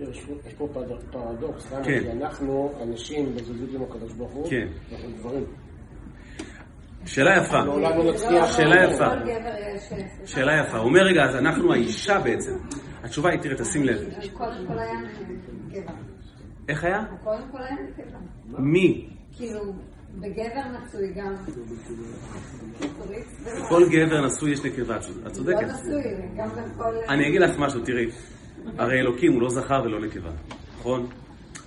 [0.00, 0.24] יש
[0.58, 0.68] פה-
[1.12, 1.72] פרדוקס?
[1.84, 2.10] כן.
[2.16, 4.68] אנחנו אנשים בזוגיות עם הקדוש ברוך הוא, כן.
[4.92, 5.44] אנחנו גברים.
[7.06, 7.64] שאלה יפה.
[7.64, 8.16] לא.
[8.46, 9.04] שאלה יפה.
[9.04, 10.76] אה, שאלה יפה.
[10.78, 12.52] הוא אומר, רגע, אז אנחנו האישה בעצם.
[13.02, 13.98] התשובה היא, תראה, תשים לב.
[13.98, 14.92] הוא קודם כל היה
[15.68, 15.92] גבר.
[16.68, 17.04] איך היה?
[17.10, 18.18] הוא קודם כל היה נקבה.
[18.58, 19.08] מי?
[19.32, 19.60] כאילו,
[20.14, 21.34] בגבר מצוי גם...
[23.68, 25.62] כל גבר נשוי יש נקבה, את לא צודקת.
[25.62, 26.02] נשוי,
[26.36, 26.94] גם בכל...
[27.08, 28.06] אני אגיד לך משהו, תראי.
[28.78, 30.30] הרי אלוקים הוא לא זכר ולא נקבה,
[30.78, 31.06] נכון?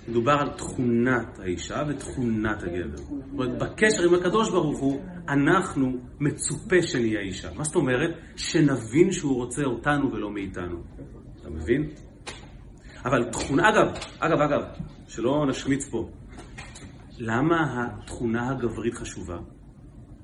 [0.08, 2.96] מדובר על תכונת האישה ותכונת הגבר.
[2.96, 7.48] זאת אומרת, בקשר עם הקדוש ברוך הוא, אנחנו מצופה שנהיה אישה.
[7.56, 8.10] מה זאת אומרת?
[8.36, 10.76] שנבין שהוא רוצה אותנו ולא מאיתנו.
[11.40, 11.90] אתה מבין?
[13.04, 13.86] אבל תכונה, אגב,
[14.18, 14.62] אגב, אגב,
[15.08, 16.08] שלא נשמיץ פה.
[17.18, 19.38] למה התכונה הגברית חשובה?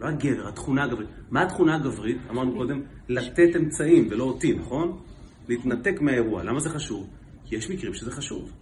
[0.01, 1.09] לא הגבר, התכונה הגברית.
[1.31, 2.19] מה התכונה הגברית?
[2.31, 5.01] אמרנו קודם, לתת אמצעים ולא אותי, נכון?
[5.49, 6.43] להתנתק מהאירוע.
[6.43, 7.09] למה זה חשוב?
[7.45, 8.53] כי יש מקרים שזה חשוב.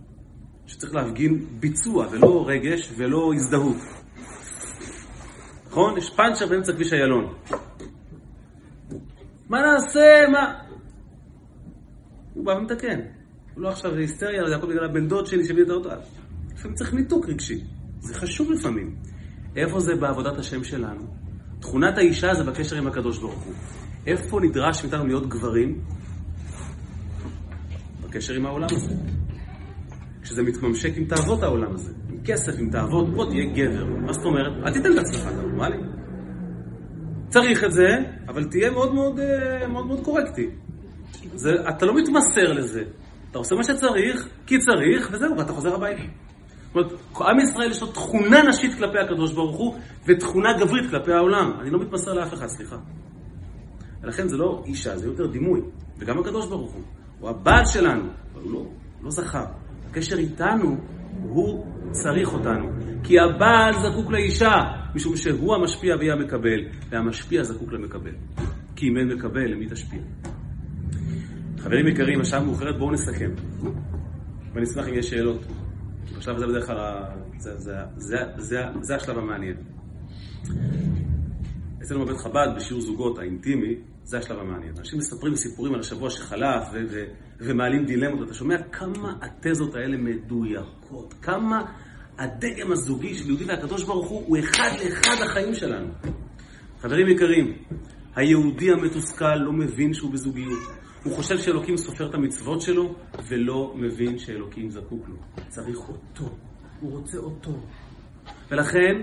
[0.66, 3.76] שצריך להפגין ביצוע ולא רגש ולא הזדהות.
[5.66, 5.98] נכון?
[5.98, 7.34] יש פאנצ'ר באמצע כביש איילון.
[9.48, 10.24] מה נעשה?
[10.32, 10.54] מה?
[12.34, 13.00] הוא בא ומתקן.
[13.54, 15.90] הוא לא עכשיו היסטריה, זה הכל בגלל הבן דוד שלי שהביא את האוטו.
[16.54, 17.64] לפעמים צריך ניתוק רגשי.
[18.00, 18.96] זה חשוב לפעמים.
[19.56, 21.02] איפה זה בעבודת השם שלנו?
[21.60, 23.54] תכונת האישה זה בקשר עם הקדוש ברוך הוא.
[24.06, 25.80] איפה נדרש מאיתנו להיות גברים?
[28.00, 28.94] בקשר עם העולם הזה.
[30.22, 33.84] כשזה מתממשק עם תאוות העולם הזה, עם כסף, עם תאוות, בוא תהיה גבר.
[33.84, 34.52] מה זאת אומרת?
[34.66, 35.78] אל תיתן את עצמך, אתה נורמלי?
[37.28, 37.88] צריך את זה,
[38.28, 40.50] אבל תהיה מאוד מאוד, אה, מאוד, מאוד קורקטי.
[41.34, 42.82] זה, אתה לא מתמסר לזה.
[43.30, 46.02] אתה עושה מה שצריך, כי צריך, וזהו, ואתה חוזר הביתה.
[46.74, 51.12] זאת אומרת, עם ישראל יש לו תכונה נשית כלפי הקדוש ברוך הוא, ותכונה גברית כלפי
[51.12, 51.52] העולם.
[51.60, 52.76] אני לא מתמסר לאף אחד, סליחה.
[54.02, 55.60] ולכן זה לא אישה, זה יותר דימוי.
[55.98, 56.82] וגם הקדוש ברוך הוא.
[57.20, 58.04] הוא הבעל שלנו,
[58.34, 58.66] אבל הוא לא,
[59.02, 59.44] לא זכר.
[59.90, 60.76] הקשר איתנו,
[61.22, 62.68] הוא צריך אותנו.
[63.04, 64.54] כי הבעל זקוק לאישה,
[64.94, 66.60] משום שהוא המשפיע והיא המקבל,
[66.90, 68.12] והמשפיע זקוק למקבל.
[68.76, 70.00] כי אם אין מקבל, למי תשפיע?
[71.58, 73.30] חברים יקרים, השעה מאוחרת, בואו נסכם.
[74.54, 75.40] ואני אשמח אם יש שאלות.
[76.16, 77.02] בשלב הזה בדרך כלל,
[77.38, 79.56] זה, זה, זה, זה, זה השלב המעניין.
[81.82, 84.74] אצלנו בבית חב"ד, בשיעור זוגות האינטימי, זה השלב המעניין.
[84.78, 87.04] אנשים מספרים סיפורים על השבוע שחלף ו- ו-
[87.40, 91.62] ומעלים דילמות, ואתה שומע כמה התזות האלה מדויקות, כמה
[92.18, 95.88] הדגם הזוגי של יהודי והקדוש ברוך הוא, הוא אחד לאחד החיים שלנו.
[96.80, 97.56] חברים יקרים,
[98.16, 100.77] היהודי המתוסכל לא מבין שהוא בזוגיות.
[101.08, 102.94] הוא חושב שאלוקים סופר את המצוות שלו,
[103.28, 105.14] ולא מבין שאלוקים זקוק לו.
[105.48, 106.30] צריך אותו.
[106.80, 107.52] הוא רוצה אותו.
[108.50, 108.94] ולכן,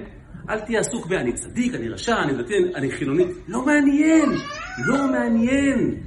[0.50, 3.26] אל תהיה עסוק ב"אני צדיק, אני רשע, אני דתי, אני חילוני".
[3.48, 4.30] לא מעניין.
[4.86, 6.02] לא מעניין.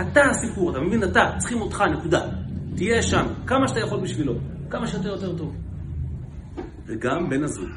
[0.00, 1.04] אתה הסיפור, אתה מבין?
[1.04, 2.28] אתה, צריכים אותך, נקודה.
[2.76, 4.34] תהיה שם, כמה שאתה יכול בשבילו.
[4.70, 5.56] כמה שיותר יותר טוב.
[6.86, 7.68] וגם בן הזוג.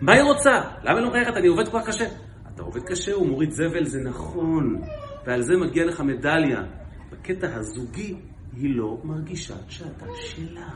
[0.00, 0.60] מה היא רוצה?
[0.82, 1.36] למה היא לא מחייכת?
[1.36, 2.06] אני עובד כל כך קשה.
[2.54, 4.80] אתה עובד קשה, הוא מוריד זבל, זה נכון.
[5.26, 6.62] ועל זה מגיע לך מדליה.
[7.12, 8.16] בקטע הזוגי,
[8.56, 10.68] היא לא מרגישה שאתה שלה.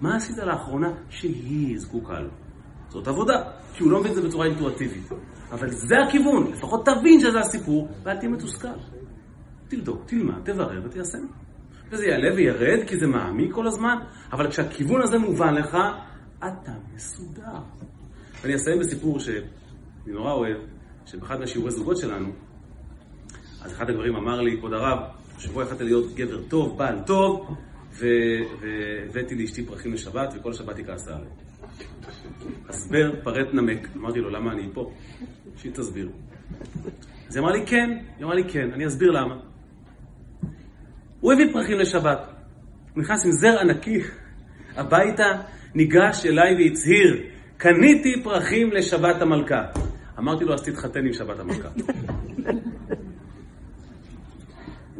[0.00, 2.30] מה עשית לאחרונה שהיא זקוקה לו?
[2.88, 3.42] זאת עבודה,
[3.74, 5.08] כי הוא לא מבין את זה בצורה אינטואטיבית.
[5.52, 8.68] אבל זה הכיוון, לפחות תבין שזה הסיפור, ואל תהיה מתוסכל.
[9.68, 11.26] תבדוק, תלמד, תברר ותיישם.
[11.90, 13.96] וזה יעלה וירד, כי זה מעמיק כל הזמן,
[14.32, 15.76] אבל כשהכיוון הזה מובן לך,
[16.38, 17.58] אתה מסודר.
[18.42, 19.42] ואני אסיים בסיפור שאני
[20.06, 20.56] נורא אוהב,
[21.06, 22.32] שבאחד מהשיעורי זוגות שלנו,
[23.62, 24.98] אז אחד הגברים אמר לי, כבוד הרב,
[25.38, 27.56] שבוע יכולת להיות גבר טוב, בעל טוב,
[27.92, 31.28] והבאתי לאשתי פרחים לשבת, וכל שבת היא כעסה עליי.
[32.68, 33.88] הסבר, פרט נמק.
[33.96, 34.92] אמרתי לו, למה אני פה?
[35.56, 36.08] שהיא תסביר.
[37.28, 37.90] אז היא אמרה לי, כן.
[38.16, 38.70] היא אמרה לי, כן.
[38.72, 39.36] אני אסביר למה.
[41.20, 42.18] הוא הביא פרחים לשבת.
[42.94, 44.00] הוא נכנס עם זר ענקי
[44.76, 45.40] הביתה,
[45.74, 47.22] ניגש אליי והצהיר,
[47.56, 49.62] קניתי פרחים לשבת המלכה.
[50.18, 51.68] אמרתי לו, אז תתחתן עם שבת המלכה.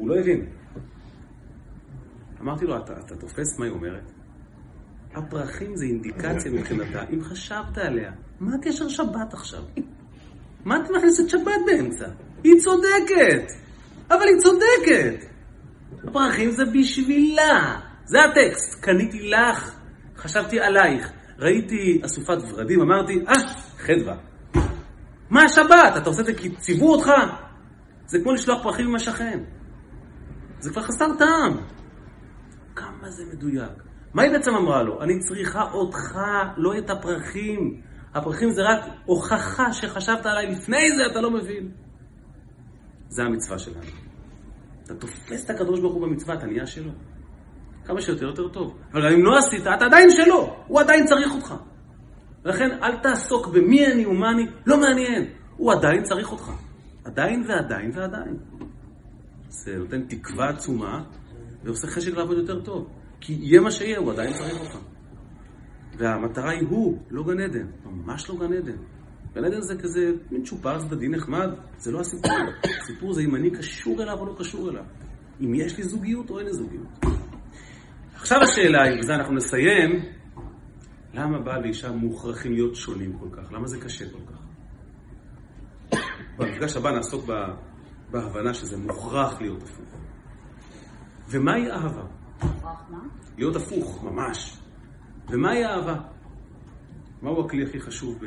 [0.09, 0.47] לא הבין.
[2.41, 4.13] אמרתי לו, אתה, אתה תופס מה היא אומרת?
[5.15, 8.13] הפרחים זה אינדיקציה מבחינתה, אם חשבת עליה.
[8.41, 9.63] מה הקשר שבת עכשיו?
[10.65, 12.07] מה את מכניסת שבת באמצע?
[12.45, 13.53] היא צודקת!
[14.11, 15.25] אבל היא צודקת!
[16.05, 17.81] הפרחים זה בשבילה!
[18.05, 18.81] זה הטקסט.
[18.81, 19.77] קניתי לך,
[20.17, 21.13] חשבתי עלייך.
[21.39, 23.35] ראיתי אסופת ורדים, אמרתי, אה,
[23.79, 24.17] חדווה.
[25.31, 25.97] מה השבת?
[25.97, 27.11] אתה עושה את זה כי ציוו אותך?
[28.07, 29.41] זה כמו לשלוח פרחים עם השכן.
[30.61, 31.57] זה כבר חסר טעם.
[32.75, 33.83] כמה זה מדויק.
[34.15, 35.03] מה היא בעצם אמרה לו?
[35.03, 36.19] אני צריכה אותך,
[36.57, 37.81] לא את הפרחים.
[38.15, 41.71] הפרחים זה רק הוכחה שחשבת עליי לפני זה, אתה לא מבין.
[43.09, 43.87] זה המצווה שלנו.
[44.85, 46.91] אתה תופס את הקדוש ברוך הוא במצווה, אתה נהיה שלו.
[47.85, 48.79] כמה שיותר יותר טוב.
[48.93, 50.57] אבל אם לא עשית, אתה עדיין שלו.
[50.67, 51.55] הוא עדיין צריך אותך.
[52.45, 55.25] ולכן אל תעסוק במי אני ומה אני, לא מעניין.
[55.57, 56.53] הוא עדיין צריך אותך.
[57.05, 58.37] עדיין ועדיין ועדיין.
[59.49, 61.05] זה נותן תקווה עצומה,
[61.65, 62.89] ועושה חשק לעבוד יותר טוב.
[63.21, 64.79] כי יהיה מה שיהיה, הוא עדיין צריך אותך.
[65.99, 67.67] והמטרה היא הוא, לא גן עדן.
[67.85, 68.77] ממש לא גן עדן.
[69.35, 72.33] גן עדן זה כזה מין צ'ופר צדדי נחמד, זה לא הסיפור.
[72.83, 74.85] הסיפור זה אם אני קשור אליו או לא קשור אליו.
[75.41, 76.87] אם יש לי זוגיות או אין לי זוגיות.
[78.15, 80.03] עכשיו השאלה היא, ובזה אנחנו נסיים,
[81.15, 83.53] למה בעל ואישה מוכרחים להיות שונים כל כך?
[83.53, 84.39] למה זה קשה כל כך?
[86.39, 87.25] במפגש הבא נעסוק
[88.11, 89.95] בהבנה שזה מוכרח להיות הפוך.
[91.29, 92.03] ומהי אהבה?
[93.39, 94.59] להיות הפוך, ממש.
[95.29, 95.97] ומהי אהבה?
[97.23, 98.19] מהו הכלי הכי חשוב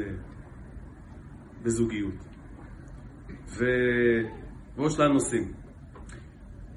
[1.64, 2.14] בזוגיות?
[3.48, 5.52] ועוד שלל נושאים.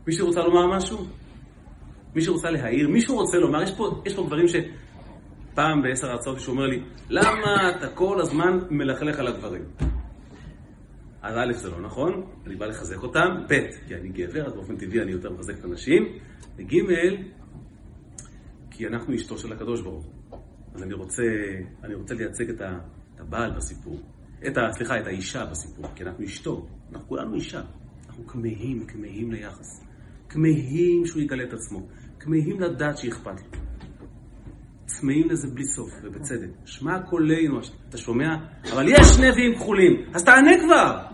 [0.06, 1.06] מישהו רוצה לומר משהו?
[2.14, 2.88] מישהו רוצה להעיר?
[2.88, 3.62] מישהו רוצה לומר?
[3.62, 8.58] יש פה, יש פה דברים שפעם בעשר הרצאות מישהו אומר לי, למה אתה כל הזמן
[8.70, 9.62] מלכלך על הדברים?
[11.24, 13.54] אז א', זה לא נכון, אני בא לחזק אותם, ב',
[13.86, 16.02] כי אני גבר, אז באופן טבעי אני יותר מחזק את הנשים,
[16.56, 16.74] וג',
[18.70, 20.38] כי אנחנו אשתו של הקדוש ברוך הוא.
[20.74, 21.22] אז אני רוצה,
[21.84, 22.60] אני רוצה לייצג את
[23.18, 24.00] הבעל בסיפור,
[24.46, 27.62] את ה, סליחה, את האישה בסיפור, כי אנחנו אשתו, אנחנו כולנו אישה.
[28.06, 29.84] אנחנו כמהים, כמהים ליחס.
[30.28, 31.86] כמהים שהוא יגלה את עצמו.
[32.20, 33.58] כמהים לדעת שאכפת לו.
[34.86, 36.48] צמאים לזה בלי סוף, ובצדק.
[36.64, 38.36] שמע קולנו, אתה שומע?
[38.72, 41.13] אבל יש נביאים כחולים, אז תענה כבר!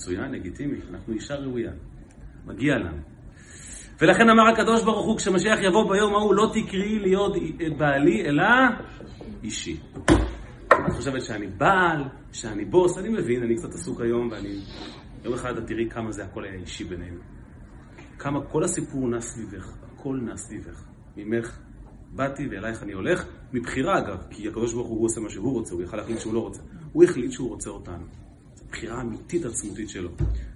[0.00, 1.72] מצוין, לגיטימי, אנחנו אישה ראויה.
[2.46, 2.96] מגיע לנו.
[4.00, 7.32] ולכן אמר הקדוש ברוך הוא, כשמשיח יבוא ביום ההוא, לא תקראי להיות
[7.78, 8.44] בעלי, אלא
[9.42, 9.80] אישי.
[10.70, 14.60] את חושבת שאני בעל, שאני בוס, אני מבין, אני קצת עסוק היום, ואני...
[15.24, 17.20] יום אחד את תראי כמה זה הכל היה אישי בינינו.
[18.18, 20.84] כמה כל הסיפור נע סביבך, הכל נע סביבך.
[21.16, 21.58] ממך
[22.12, 25.82] באתי ואלייך אני הולך, מבחירה אגב, כי הקדוש ברוך הוא עושה מה שהוא רוצה, הוא
[25.82, 26.62] יכל להחליט שהוא לא רוצה.
[26.92, 28.29] הוא החליט שהוא רוצה אותנו.
[28.70, 30.10] בחירה אמיתית עצמותית שלו.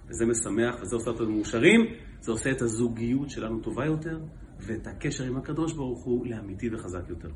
[0.09, 1.81] וזה משמח, וזה עושה אותנו מאושרים,
[2.21, 4.21] זה עושה את הזוגיות שלנו טובה יותר,
[4.61, 7.29] ואת הקשר עם הקדוש ברוך הוא לאמיתי וחזק יותר.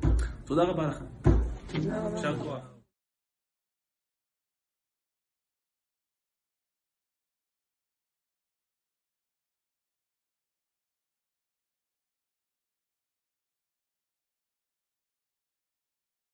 [0.45, 1.05] תודה רבה לכם.
[1.67, 2.17] תודה רבה.
[2.17, 2.78] יישר כוח.